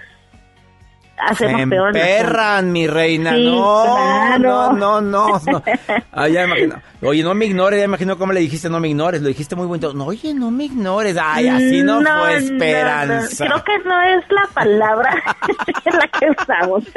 [1.17, 1.95] hacemos Se peor.
[1.95, 3.33] emperran, mi reina.
[3.33, 4.73] Sí, no, claro.
[4.73, 5.63] no, no, no, no.
[6.11, 6.81] Ah, ya me imagino.
[7.01, 9.21] Oye, no me ignores, ya me imagino cómo le dijiste no me ignores.
[9.21, 9.93] Lo dijiste muy bonito.
[9.93, 11.17] No, oye, no me ignores.
[11.21, 13.45] Ay, así no, No, fue no, esperanza.
[13.45, 13.61] no.
[13.61, 15.23] Creo que no es la palabra
[15.85, 16.83] la que usamos.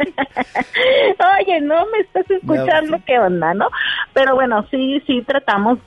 [1.41, 3.69] Oye, no me estás escuchando, ¿qué onda, no?
[4.13, 5.79] Pero bueno, sí, sí tratamos,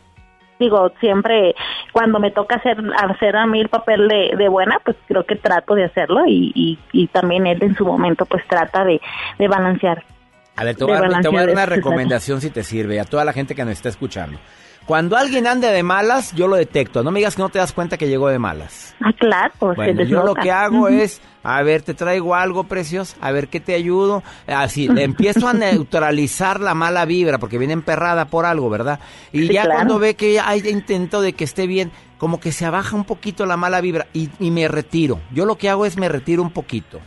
[0.59, 1.55] digo, siempre
[1.93, 5.35] cuando me toca hacer, hacer a mí el papel de, de buena, pues creo que
[5.35, 8.99] trato de hacerlo y, y, y también él en su momento pues trata de,
[9.37, 10.03] de balancear.
[10.55, 13.55] A ver, te voy a, dar- una recomendación si te sirve, a toda la gente
[13.55, 14.37] que nos está escuchando.
[14.85, 17.03] Cuando alguien ande de malas, yo lo detecto.
[17.03, 18.95] No me digas que no te das cuenta que llegó de malas.
[19.01, 23.31] Ah, claro, Bueno, yo lo que hago es, a ver, te traigo algo precioso, a
[23.31, 24.23] ver qué te ayudo.
[24.47, 25.53] Así, le empiezo a
[25.89, 28.99] neutralizar la mala vibra, porque viene emperrada por algo, ¿verdad?
[29.31, 29.75] Y Sí, ya claro.
[29.77, 33.45] cuando ve que hay intento de que esté bien, como que se abaja un poquito
[33.45, 35.19] la mala vibra y, y me retiro.
[35.31, 36.99] Yo lo que hago es me retiro un poquito.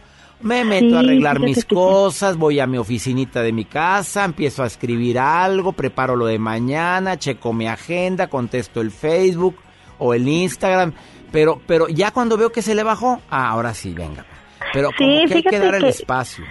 [0.43, 1.67] Me meto Sí, a arreglar mis sí.
[1.75, 6.39] cosas, voy a mi oficinita de mi casa, empiezo a escribir algo, preparo lo de
[6.39, 9.57] mañana, checo mi agenda, contesto el Facebook
[9.99, 10.93] o el Instagram,
[11.31, 14.25] pero pero ya cuando veo que se le bajó, ah, ahora sí, venga.
[14.73, 16.45] Pero Sí, como que hay que dar el que- espacio.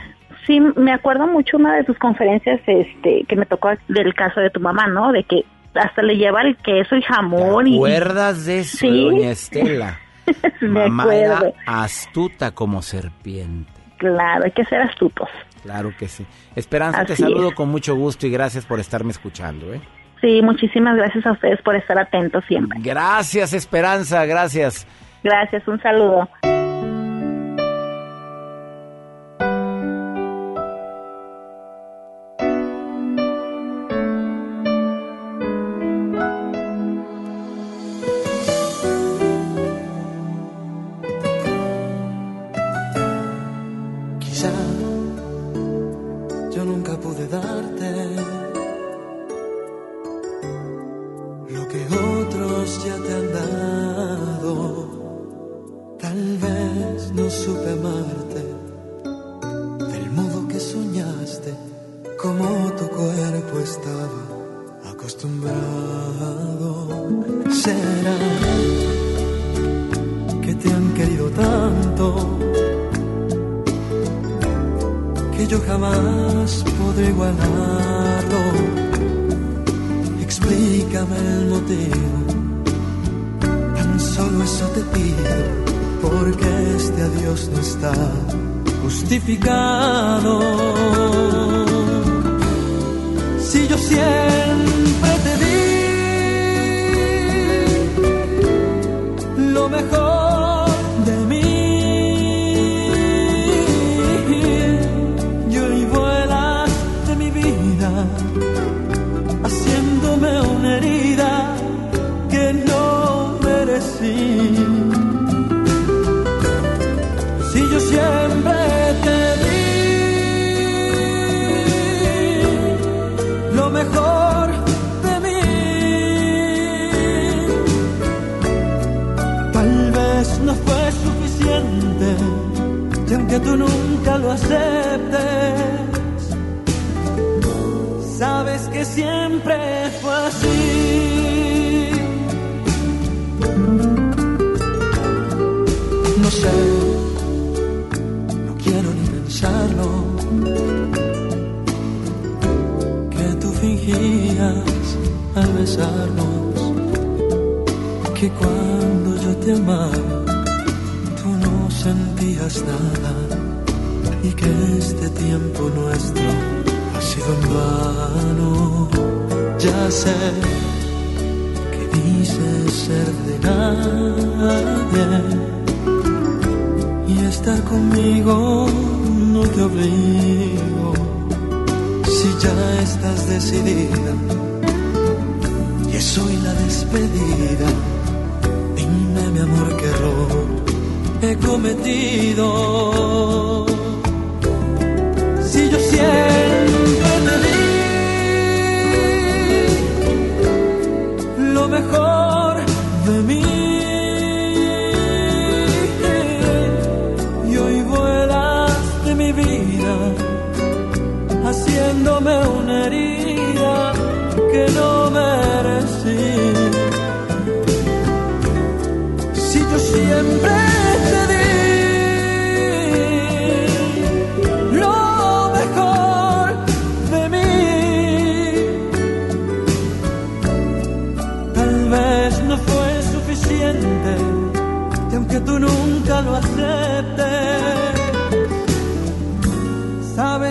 [0.48, 4.50] Sí, me acuerdo mucho una de tus conferencias este que me tocó del caso de
[4.50, 5.12] tu mamá, ¿no?
[5.12, 5.46] De que
[5.76, 10.00] hasta le lleva el queso y jamón y ¿Recuerdas de eso, doña Estela?
[10.62, 13.72] me Mamá era astuta como serpiente.
[14.02, 15.30] Claro, hay que ser astutos.
[15.62, 16.26] Claro que sí.
[16.56, 17.54] Esperanza, te saludo es.
[17.54, 19.80] con mucho gusto y gracias por estarme escuchando, ¿eh?
[20.22, 22.80] Sí, muchísimas gracias a ustedes por estar atentos siempre.
[22.82, 24.88] Gracias, Esperanza, gracias.
[25.24, 26.28] Gracias, un saludo.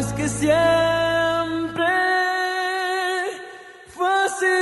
[0.01, 1.85] Sabes que siempre
[3.95, 4.57] fue así.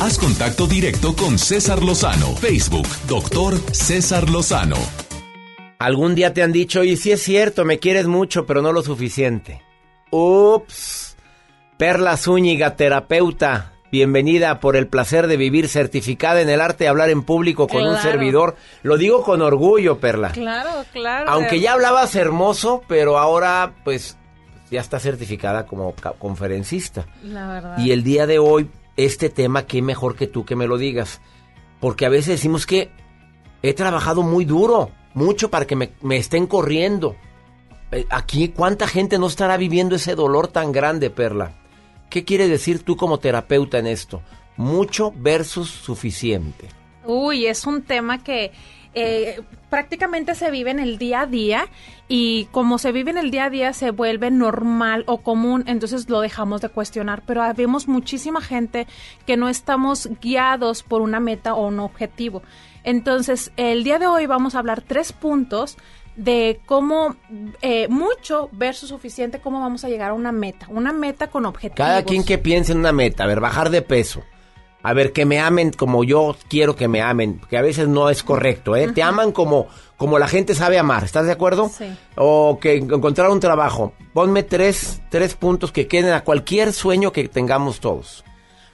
[0.00, 2.34] Haz contacto directo con César Lozano.
[2.36, 4.99] Facebook, doctor César Lozano.
[5.80, 8.82] Algún día te han dicho, y si es cierto, me quieres mucho, pero no lo
[8.82, 9.62] suficiente.
[10.10, 11.16] Ups.
[11.78, 13.72] Perla Zúñiga, terapeuta.
[13.90, 17.82] Bienvenida por el placer de vivir certificada en el arte de hablar en público con
[17.82, 18.56] un servidor.
[18.82, 20.32] Lo digo con orgullo, Perla.
[20.32, 21.30] Claro, claro.
[21.30, 24.18] Aunque ya hablabas hermoso, pero ahora pues
[24.70, 27.06] ya está certificada como conferencista.
[27.24, 27.78] La verdad.
[27.78, 31.22] Y el día de hoy, este tema, qué mejor que tú que me lo digas.
[31.80, 32.90] Porque a veces decimos que
[33.62, 37.16] he trabajado muy duro, mucho para que me, estén corriendo.
[37.92, 41.52] Eh, Aquí, ¿cuánta gente no estará viviendo ese dolor tan grande, Perla?
[42.08, 44.22] ¿Qué quiere decir tú como terapeuta en esto?
[44.56, 46.68] Mucho versus suficiente.
[47.04, 48.52] Uy, es un tema que
[48.92, 51.68] eh, prácticamente se vive en el día a día
[52.08, 56.08] y como se vive en el día a día se vuelve normal o común, entonces
[56.10, 57.22] lo dejamos de cuestionar.
[57.24, 58.88] Pero vemos muchísima gente
[59.26, 62.42] que no estamos guiados por una meta o un objetivo.
[62.84, 65.76] Entonces, el día de hoy vamos a hablar tres puntos
[66.16, 67.16] de cómo
[67.62, 71.76] eh, mucho versus suficiente, cómo vamos a llegar a una meta, una meta con objetivos.
[71.76, 74.22] Cada quien que piense en una meta, a ver, bajar de peso.
[74.82, 78.08] A ver, que me amen como yo quiero que me amen, que a veces no
[78.08, 78.90] es correcto, ¿eh?
[78.92, 79.66] Te aman como,
[79.98, 81.68] como la gente sabe amar, ¿estás de acuerdo?
[81.68, 81.84] Sí.
[82.16, 83.92] O que encontrar un trabajo.
[84.14, 88.24] Ponme tres, tres puntos que queden a cualquier sueño que tengamos todos.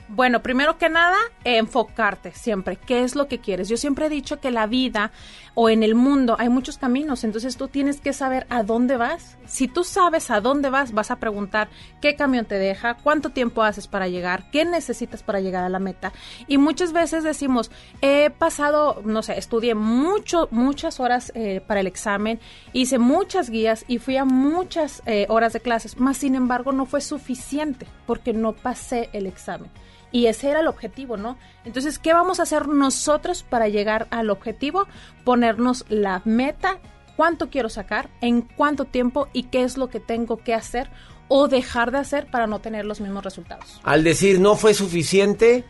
[0.09, 2.77] Bueno, primero que nada, enfocarte siempre.
[2.77, 3.69] ¿Qué es lo que quieres?
[3.69, 5.11] Yo siempre he dicho que la vida
[5.55, 9.37] o en el mundo hay muchos caminos, entonces tú tienes que saber a dónde vas.
[9.47, 11.71] Si tú sabes a dónde vas, vas a preguntar
[12.01, 15.81] qué camión te deja, cuánto tiempo haces para llegar, qué necesitas para llegar a la
[15.81, 16.13] meta.
[16.47, 21.89] Y muchas veces decimos, he pasado, no sé, estudié mucho, muchas horas eh, para el
[21.89, 22.39] examen,
[22.73, 26.87] hice muchas guías y fui a muchas eh, horas de clases, más sin embargo no
[26.87, 29.71] fue suficiente porque no pasé el examen.
[30.17, 31.37] Y ese era el objetivo, ¿no?
[31.67, 34.87] Entonces, ¿qué vamos a hacer nosotros para llegar al objetivo?
[35.25, 36.79] Ponernos la meta,
[37.17, 40.89] cuánto quiero sacar, en cuánto tiempo y qué es lo que tengo que hacer
[41.29, 43.79] o dejar de hacer para no tener los mismos resultados.
[43.83, 45.67] Al decir no fue suficiente,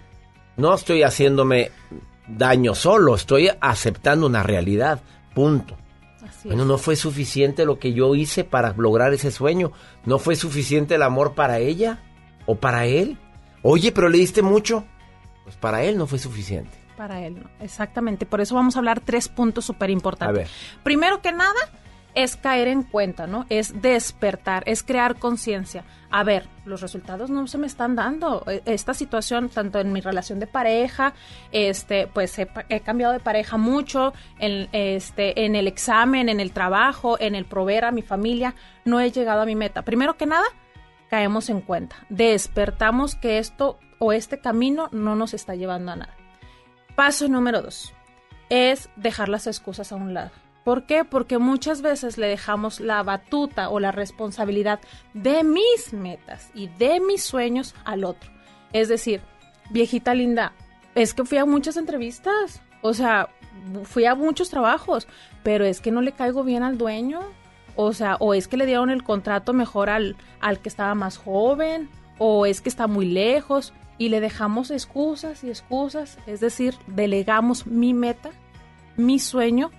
[0.56, 1.72] no estoy haciéndome
[2.28, 5.00] daño solo, estoy aceptando una realidad,
[5.34, 5.76] punto.
[6.24, 9.72] Así Bueno, no fue suficiente lo que yo hice para lograr ese sueño,
[10.04, 11.98] no fue suficiente el amor para ella
[12.46, 13.18] o para él.
[13.68, 14.84] Oye, pero le diste mucho.
[15.44, 16.70] Pues para él no fue suficiente.
[16.96, 17.50] Para él, no.
[17.60, 18.24] Exactamente.
[18.26, 20.36] Por eso vamos a hablar tres puntos súper A importantes.
[20.36, 20.48] ver.
[20.82, 21.58] Primero que nada,
[22.14, 23.44] es caer en cuenta, ¿no?
[23.50, 25.84] Es despertar, es crear conciencia.
[26.10, 28.42] A ver, los resultados no se me están dando.
[28.46, 31.12] E- Esta situación, tanto en mi relación de pareja,
[31.52, 36.52] este, pues he, he cambiado de pareja mucho, en, este, en el examen, en el
[36.52, 38.54] trabajo, en el proveer a mi familia,
[38.86, 39.82] no he llegado a mi meta.
[39.82, 40.46] Primero que nada,
[41.08, 46.14] caemos en cuenta, despertamos que esto o este camino no nos está llevando a nada.
[46.94, 47.92] Paso número dos
[48.48, 50.30] es dejar las excusas a un lado.
[50.64, 51.04] ¿Por qué?
[51.04, 54.80] Porque muchas veces le dejamos la batuta o la responsabilidad
[55.14, 58.32] de mis metas y de mis sueños al otro.
[58.72, 59.20] Es decir,
[59.70, 60.52] viejita linda,
[60.96, 63.28] es que fui a muchas entrevistas, o sea,
[63.84, 65.06] fui a muchos trabajos,
[65.42, 67.20] pero es que no le caigo bien al dueño,
[67.76, 71.18] o sea, o es que le dieron el contrato mejor al, al que estaba más
[71.18, 71.88] joven,
[72.18, 77.66] o es que está muy lejos, y le dejamos excusas y excusas, es decir, delegamos
[77.66, 78.30] mi meta,
[78.96, 79.70] mi sueño,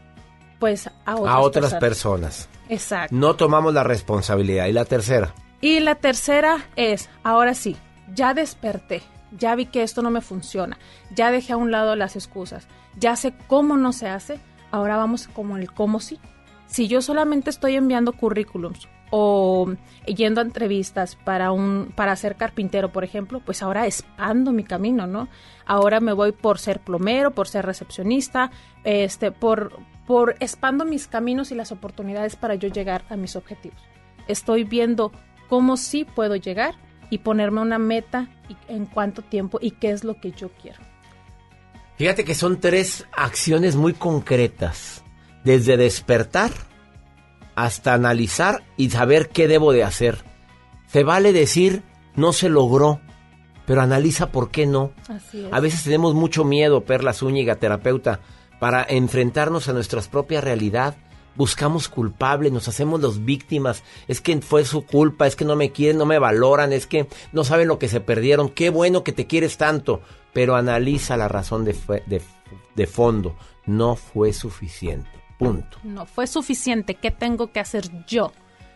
[0.59, 2.49] pues a otras, a otras personas.
[2.69, 3.15] Exacto.
[3.15, 4.67] No tomamos la responsabilidad.
[4.67, 5.33] Y la tercera.
[5.61, 7.75] Y la tercera es, ahora sí,
[8.13, 9.01] ya desperté,
[9.31, 10.77] ya vi que esto no me funciona,
[11.15, 14.39] ya dejé a un lado las excusas, ya sé cómo no se hace,
[14.71, 16.19] ahora vamos como el cómo sí.
[16.67, 19.73] Si yo solamente estoy enviando currículums o
[20.05, 25.07] yendo a entrevistas para un para ser carpintero, por ejemplo, pues ahora expando mi camino,
[25.07, 25.29] ¿no?
[25.65, 28.51] Ahora me voy por ser plomero, por ser recepcionista,
[28.83, 33.79] este por por expando mis caminos y las oportunidades para yo llegar a mis objetivos.
[34.27, 35.11] Estoy viendo
[35.49, 36.75] cómo sí puedo llegar
[37.09, 40.79] y ponerme una meta y en cuánto tiempo y qué es lo que yo quiero.
[41.97, 45.03] Fíjate que son tres acciones muy concretas.
[45.47, 46.51] Desde despertar
[47.55, 50.25] hasta analizar y saber qué debo de hacer.
[50.87, 51.83] Se vale decir
[52.15, 52.99] no se logró,
[53.65, 54.91] pero analiza por qué no.
[55.07, 55.53] Así es.
[55.53, 58.19] A veces tenemos mucho miedo, Perla Zúñiga, terapeuta,
[58.59, 60.97] para enfrentarnos a nuestra propia realidad.
[61.35, 63.83] Buscamos culpables, nos hacemos los víctimas.
[64.09, 67.07] Es que fue su culpa, es que no me quieren, no me valoran, es que
[67.31, 68.49] no saben lo que se perdieron.
[68.49, 70.01] Qué bueno que te quieres tanto,
[70.33, 72.21] pero analiza la razón de, fue- de,
[72.75, 73.35] de fondo.
[73.65, 75.09] No fue suficiente.
[75.37, 75.77] Punto.
[75.83, 76.95] No fue suficiente.
[76.95, 78.31] ¿Qué tengo que hacer yo?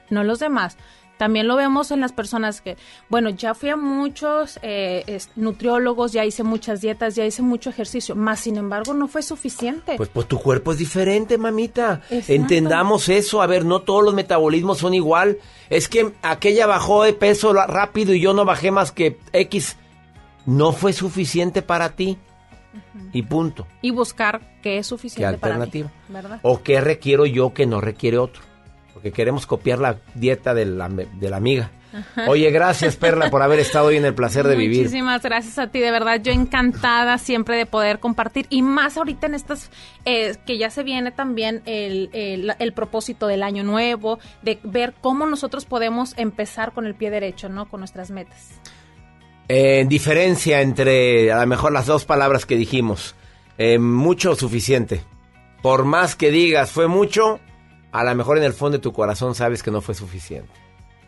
[0.10, 0.78] No los demás.
[1.22, 2.78] También lo vemos en las personas que,
[3.08, 8.16] bueno, ya fui a muchos eh, nutriólogos, ya hice muchas dietas, ya hice mucho ejercicio,
[8.16, 9.98] más sin embargo no fue suficiente.
[9.98, 12.02] Pues, pues tu cuerpo es diferente, mamita.
[12.10, 12.34] Exacto.
[12.34, 13.44] Entendamos eso.
[13.44, 15.38] A ver, no todos los metabolismos son igual.
[15.70, 19.78] Es que aquella bajó de peso rápido y yo no bajé más que X.
[20.48, 22.18] No fue suficiente para ti.
[23.14, 23.68] Y punto.
[23.82, 25.92] y buscar qué es ¿Qué suficiente para mí, alternativa?
[26.10, 26.40] ¿verdad?
[26.44, 28.42] ¿O qué requiero yo que no requiere otro?
[28.94, 31.72] Porque queremos copiar la dieta de la, de la amiga.
[31.94, 32.30] Ajá.
[32.30, 34.84] Oye, gracias Perla por haber estado hoy en el placer de vivir.
[34.84, 39.28] Muchísimas gracias a ti, de verdad, yo encantada siempre de poder compartir y más ahorita
[39.28, 39.70] en estas,
[40.06, 44.94] eh, que ya se viene también el, el, el propósito del año nuevo, de ver
[45.02, 47.68] cómo nosotros podemos empezar con el pie derecho, ¿no?
[47.68, 48.62] Con nuestras metas.
[49.48, 53.16] Eh, diferencia entre a lo mejor las dos palabras que dijimos.
[53.58, 55.02] eh, mucho o suficiente.
[55.62, 57.40] Por más que digas fue mucho,
[57.92, 60.52] a lo mejor en el fondo de tu corazón sabes que no fue suficiente.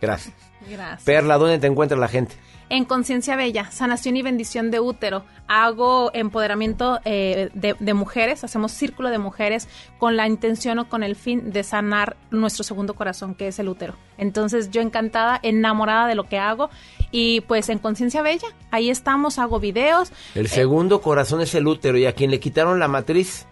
[0.01, 0.35] Gracias.
[0.69, 1.03] Gracias.
[1.03, 2.35] Perla, ¿dónde te encuentra la gente?
[2.69, 5.23] En Conciencia Bella, sanación y bendición de útero.
[5.47, 9.68] Hago empoderamiento eh, de, de mujeres, hacemos círculo de mujeres
[9.99, 13.68] con la intención o con el fin de sanar nuestro segundo corazón, que es el
[13.69, 13.95] útero.
[14.18, 16.69] Entonces yo encantada, enamorada de lo que hago
[17.14, 20.11] y pues en Conciencia Bella, ahí estamos, hago videos.
[20.34, 23.45] El segundo corazón es el útero y a quien le quitaron la matriz.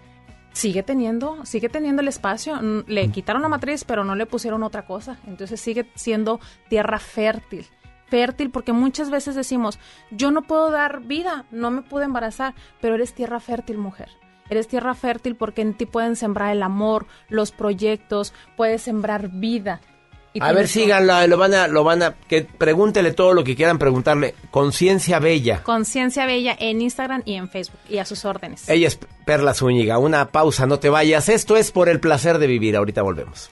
[0.51, 2.55] Sigue teniendo, sigue teniendo el espacio.
[2.55, 5.19] Mm, Le quitaron la matriz, pero no le pusieron otra cosa.
[5.27, 6.39] Entonces sigue siendo
[6.69, 7.67] tierra fértil.
[8.07, 9.77] Fértil porque muchas veces decimos,
[10.09, 14.09] yo no puedo dar vida, no me pude embarazar, pero eres tierra fértil, mujer.
[14.49, 19.81] Eres tierra fértil porque en ti pueden sembrar el amor, los proyectos, puedes sembrar vida.
[20.39, 23.77] A ver, síganla, lo van a, lo van a, que pregúntele todo lo que quieran
[23.77, 24.35] preguntarle.
[24.49, 25.63] Conciencia Bella.
[25.63, 28.69] Conciencia Bella en Instagram y en Facebook y a sus órdenes.
[28.69, 29.97] Ella es Perla Zúñiga.
[29.97, 31.27] Una pausa, no te vayas.
[31.27, 32.77] Esto es por el placer de vivir.
[32.77, 33.51] Ahorita volvemos.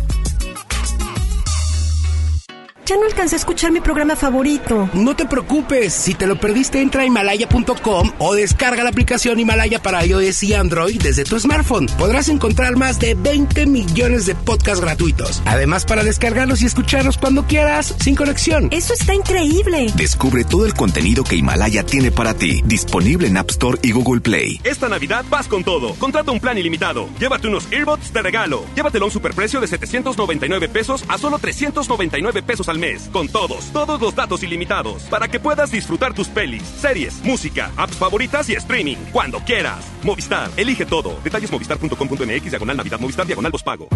[2.91, 4.89] Ya no alcancé a escuchar mi programa favorito.
[4.91, 9.81] No te preocupes, si te lo perdiste entra a himalaya.com o descarga la aplicación Himalaya
[9.81, 11.87] para iOS y Android desde tu smartphone.
[11.97, 15.41] Podrás encontrar más de 20 millones de podcasts gratuitos.
[15.45, 18.67] Además para descargarlos y escucharlos cuando quieras, sin conexión.
[18.71, 19.87] Eso está increíble.
[19.95, 24.19] Descubre todo el contenido que Himalaya tiene para ti, disponible en App Store y Google
[24.19, 24.59] Play.
[24.65, 25.93] Esta Navidad vas con todo.
[25.95, 27.07] Contrata un plan ilimitado.
[27.21, 28.65] Llévate unos earbuds de regalo.
[28.75, 32.80] Llévatelo a un superprecio de 799 pesos a solo 399 pesos al mes.
[33.11, 35.03] Con todos, todos los datos ilimitados.
[35.03, 38.95] Para que puedas disfrutar tus pelis, series, música, apps favoritas y streaming.
[39.11, 39.85] Cuando quieras.
[40.01, 41.15] Movistar, elige todo.
[41.23, 43.87] Detalles movistar.com.mx, diagonal Navidad, Movistar, diagonal pago.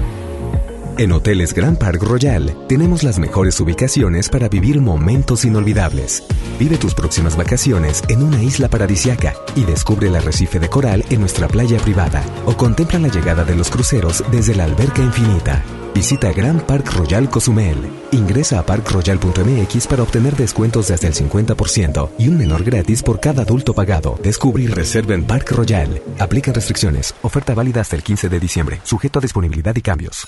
[0.97, 6.23] En Hoteles Grand Park Royal tenemos las mejores ubicaciones para vivir momentos inolvidables.
[6.59, 11.21] Vive tus próximas vacaciones en una isla paradisiaca y descubre el arrecife de coral en
[11.21, 15.63] nuestra playa privada o contempla la llegada de los cruceros desde la alberca infinita.
[15.95, 17.77] Visita Grand Park Royal Cozumel.
[18.11, 23.21] Ingresa a parkroyal.mx para obtener descuentos de hasta el 50% y un menor gratis por
[23.21, 24.19] cada adulto pagado.
[24.21, 26.01] Descubre y reserva en Park Royal.
[26.19, 27.15] Aplican restricciones.
[27.21, 28.81] Oferta válida hasta el 15 de diciembre.
[28.83, 30.27] Sujeto a disponibilidad y cambios.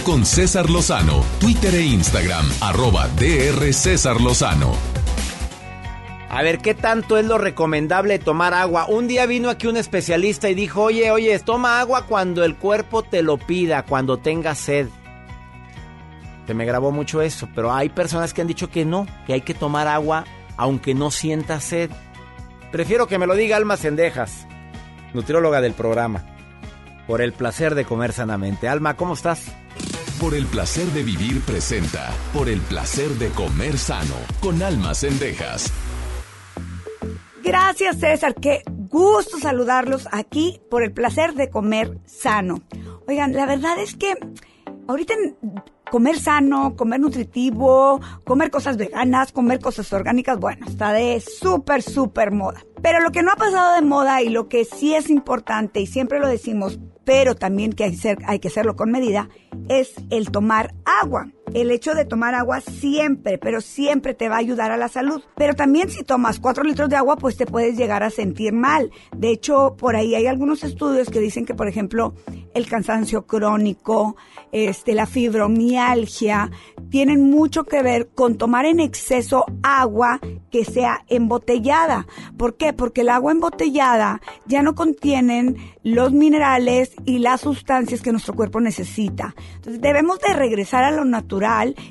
[0.00, 4.72] Con César Lozano, Twitter e Instagram, arroba DR César Lozano.
[6.30, 8.86] A ver, ¿qué tanto es lo recomendable tomar agua?
[8.88, 13.02] Un día vino aquí un especialista y dijo, oye, oye, toma agua cuando el cuerpo
[13.02, 14.88] te lo pida, cuando tengas sed.
[16.46, 19.40] Se me grabó mucho eso, pero hay personas que han dicho que no, que hay
[19.42, 20.24] que tomar agua
[20.56, 21.90] aunque no sienta sed.
[22.70, 24.46] Prefiero que me lo diga Alma Cendejas,
[25.12, 26.24] nutrióloga del programa,
[27.06, 28.68] por el placer de comer sanamente.
[28.68, 29.51] Alma, ¿cómo estás?
[30.22, 35.72] Por el placer de vivir presenta, por el placer de comer sano, con Alma Cendejas.
[37.42, 42.62] Gracias César, qué gusto saludarlos aquí por el placer de comer sano.
[43.08, 44.14] Oigan, la verdad es que
[44.86, 45.12] ahorita
[45.90, 52.30] comer sano, comer nutritivo, comer cosas veganas, comer cosas orgánicas, bueno, está de súper, súper
[52.30, 52.64] moda.
[52.80, 55.88] Pero lo que no ha pasado de moda y lo que sí es importante, y
[55.88, 57.92] siempre lo decimos, pero también que
[58.26, 59.28] hay, que hacerlo con medida,
[59.68, 61.30] es el tomar agua.
[61.54, 65.22] El hecho de tomar agua siempre, pero siempre te va a ayudar a la salud.
[65.36, 68.90] Pero también si tomas 4 litros de agua, pues te puedes llegar a sentir mal.
[69.14, 72.14] De hecho, por ahí hay algunos estudios que dicen que, por ejemplo,
[72.54, 74.16] el cansancio crónico,
[74.50, 76.50] este, la fibromialgia,
[76.88, 80.20] tienen mucho que ver con tomar en exceso agua
[80.50, 82.06] que sea embotellada.
[82.38, 82.72] ¿Por qué?
[82.72, 88.60] Porque el agua embotellada ya no contienen los minerales y las sustancias que nuestro cuerpo
[88.60, 89.34] necesita.
[89.56, 91.41] Entonces debemos de regresar a lo natural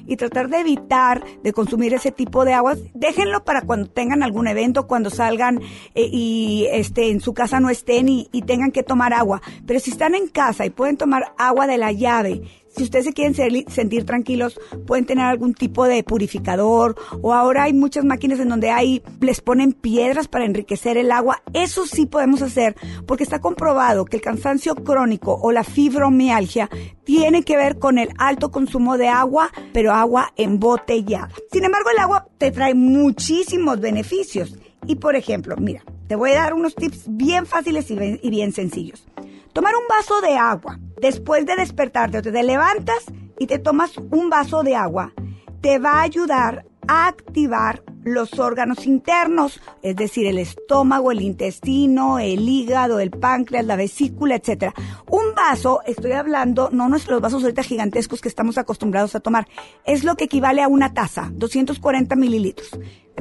[0.07, 2.79] y tratar de evitar de consumir ese tipo de aguas.
[2.93, 5.61] Déjenlo para cuando tengan algún evento, cuando salgan
[5.95, 9.41] eh, y este, en su casa no estén y, y tengan que tomar agua.
[9.65, 12.41] Pero si están en casa y pueden tomar agua de la llave,
[12.75, 13.35] si ustedes se quieren
[13.67, 18.71] sentir tranquilos, pueden tener algún tipo de purificador o ahora hay muchas máquinas en donde
[18.71, 21.41] hay, les ponen piedras para enriquecer el agua.
[21.53, 22.75] Eso sí podemos hacer
[23.05, 26.69] porque está comprobado que el cansancio crónico o la fibromialgia
[27.03, 31.29] tiene que ver con el alto consumo de agua, pero agua embotellada.
[31.51, 34.57] Sin embargo, el agua te trae muchísimos beneficios.
[34.87, 39.05] Y por ejemplo, mira, te voy a dar unos tips bien fáciles y bien sencillos.
[39.53, 43.05] Tomar un vaso de agua después de despertarte o te levantas
[43.37, 45.13] y te tomas un vaso de agua
[45.61, 52.19] te va a ayudar a activar los órganos internos, es decir, el estómago, el intestino,
[52.19, 54.73] el hígado, el páncreas, la vesícula, etcétera.
[55.09, 59.47] Un vaso, estoy hablando, no nuestros vasos ahorita gigantescos que estamos acostumbrados a tomar,
[59.85, 62.71] es lo que equivale a una taza, 240 mililitros.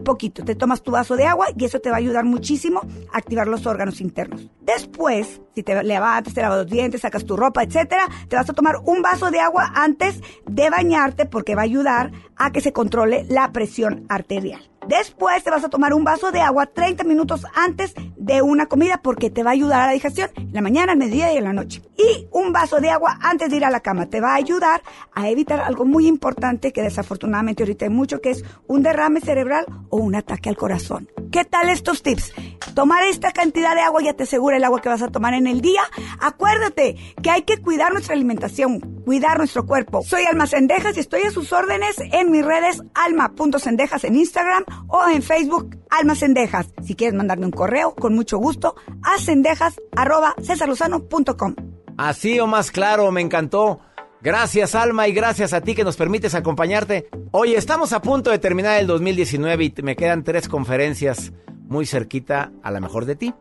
[0.05, 2.81] Poquito, te tomas tu vaso de agua y eso te va a ayudar muchísimo
[3.13, 4.49] a activar los órganos internos.
[4.61, 8.55] Después, si te levantas, te lavas los dientes, sacas tu ropa, etcétera, te vas a
[8.55, 12.73] tomar un vaso de agua antes de bañarte porque va a ayudar a que se
[12.73, 14.71] controle la presión arterial.
[14.91, 19.01] Después te vas a tomar un vaso de agua 30 minutos antes de una comida
[19.01, 21.45] porque te va a ayudar a la digestión en la mañana, al mediodía y en
[21.45, 21.81] la noche.
[21.97, 24.83] Y un vaso de agua antes de ir a la cama te va a ayudar
[25.15, 29.65] a evitar algo muy importante que desafortunadamente ahorita hay mucho que es un derrame cerebral
[29.91, 31.09] o un ataque al corazón.
[31.31, 32.33] ¿Qué tal estos tips?
[32.75, 35.47] Tomar esta cantidad de agua ya te asegura el agua que vas a tomar en
[35.47, 35.83] el día.
[36.21, 38.81] Acuérdate que hay que cuidar nuestra alimentación.
[39.05, 40.03] cuidar nuestro cuerpo.
[40.05, 45.09] Soy Alma Cendejas y estoy a sus órdenes en mis redes alma.cendejas en Instagram o
[45.09, 46.69] en Facebook Alma Cendejas.
[46.83, 51.55] Si quieres mandarme un correo, con mucho gusto, a cendejas arroba cesarlozano.com.
[51.97, 53.81] Así o más claro, me encantó.
[54.23, 57.09] Gracias Alma y gracias a ti que nos permites acompañarte.
[57.31, 61.33] Oye, estamos a punto de terminar el 2019 y me quedan tres conferencias
[61.69, 63.35] muy cerquita a la mejor de ti.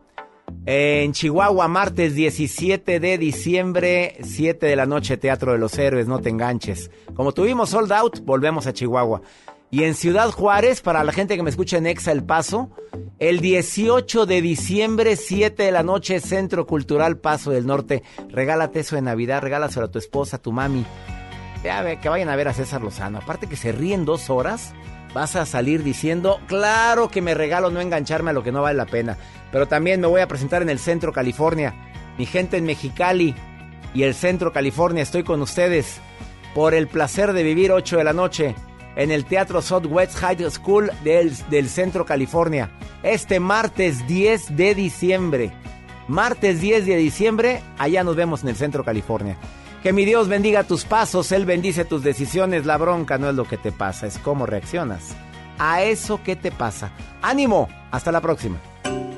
[0.66, 6.20] En Chihuahua, martes 17 de diciembre, 7 de la noche, Teatro de los Héroes, no
[6.20, 6.90] te enganches.
[7.14, 9.22] Como tuvimos sold out, volvemos a Chihuahua.
[9.72, 12.70] Y en Ciudad Juárez, para la gente que me escucha en Exa El Paso,
[13.20, 18.02] el 18 de diciembre, 7 de la noche, Centro Cultural Paso del Norte.
[18.30, 20.84] Regálate eso de Navidad, regálaselo a tu esposa, a tu mami.
[21.62, 23.18] Que vayan a ver a César Lozano.
[23.18, 24.72] Aparte que se ríen dos horas,
[25.14, 28.76] vas a salir diciendo, claro que me regalo no engancharme a lo que no vale
[28.76, 29.18] la pena.
[29.52, 31.92] Pero también me voy a presentar en el Centro California.
[32.18, 33.36] Mi gente en Mexicali
[33.94, 36.00] y el Centro California, estoy con ustedes
[36.56, 38.56] por el placer de vivir 8 de la noche
[38.96, 42.70] en el Teatro Southwest High School del, del Centro California.
[43.02, 45.52] Este martes 10 de diciembre.
[46.08, 49.36] Martes 10 de diciembre, allá nos vemos en el Centro California.
[49.82, 52.66] Que mi Dios bendiga tus pasos, Él bendice tus decisiones.
[52.66, 55.14] La bronca no es lo que te pasa, es cómo reaccionas.
[55.58, 56.90] A eso que te pasa.
[57.22, 58.58] Ánimo, hasta la próxima.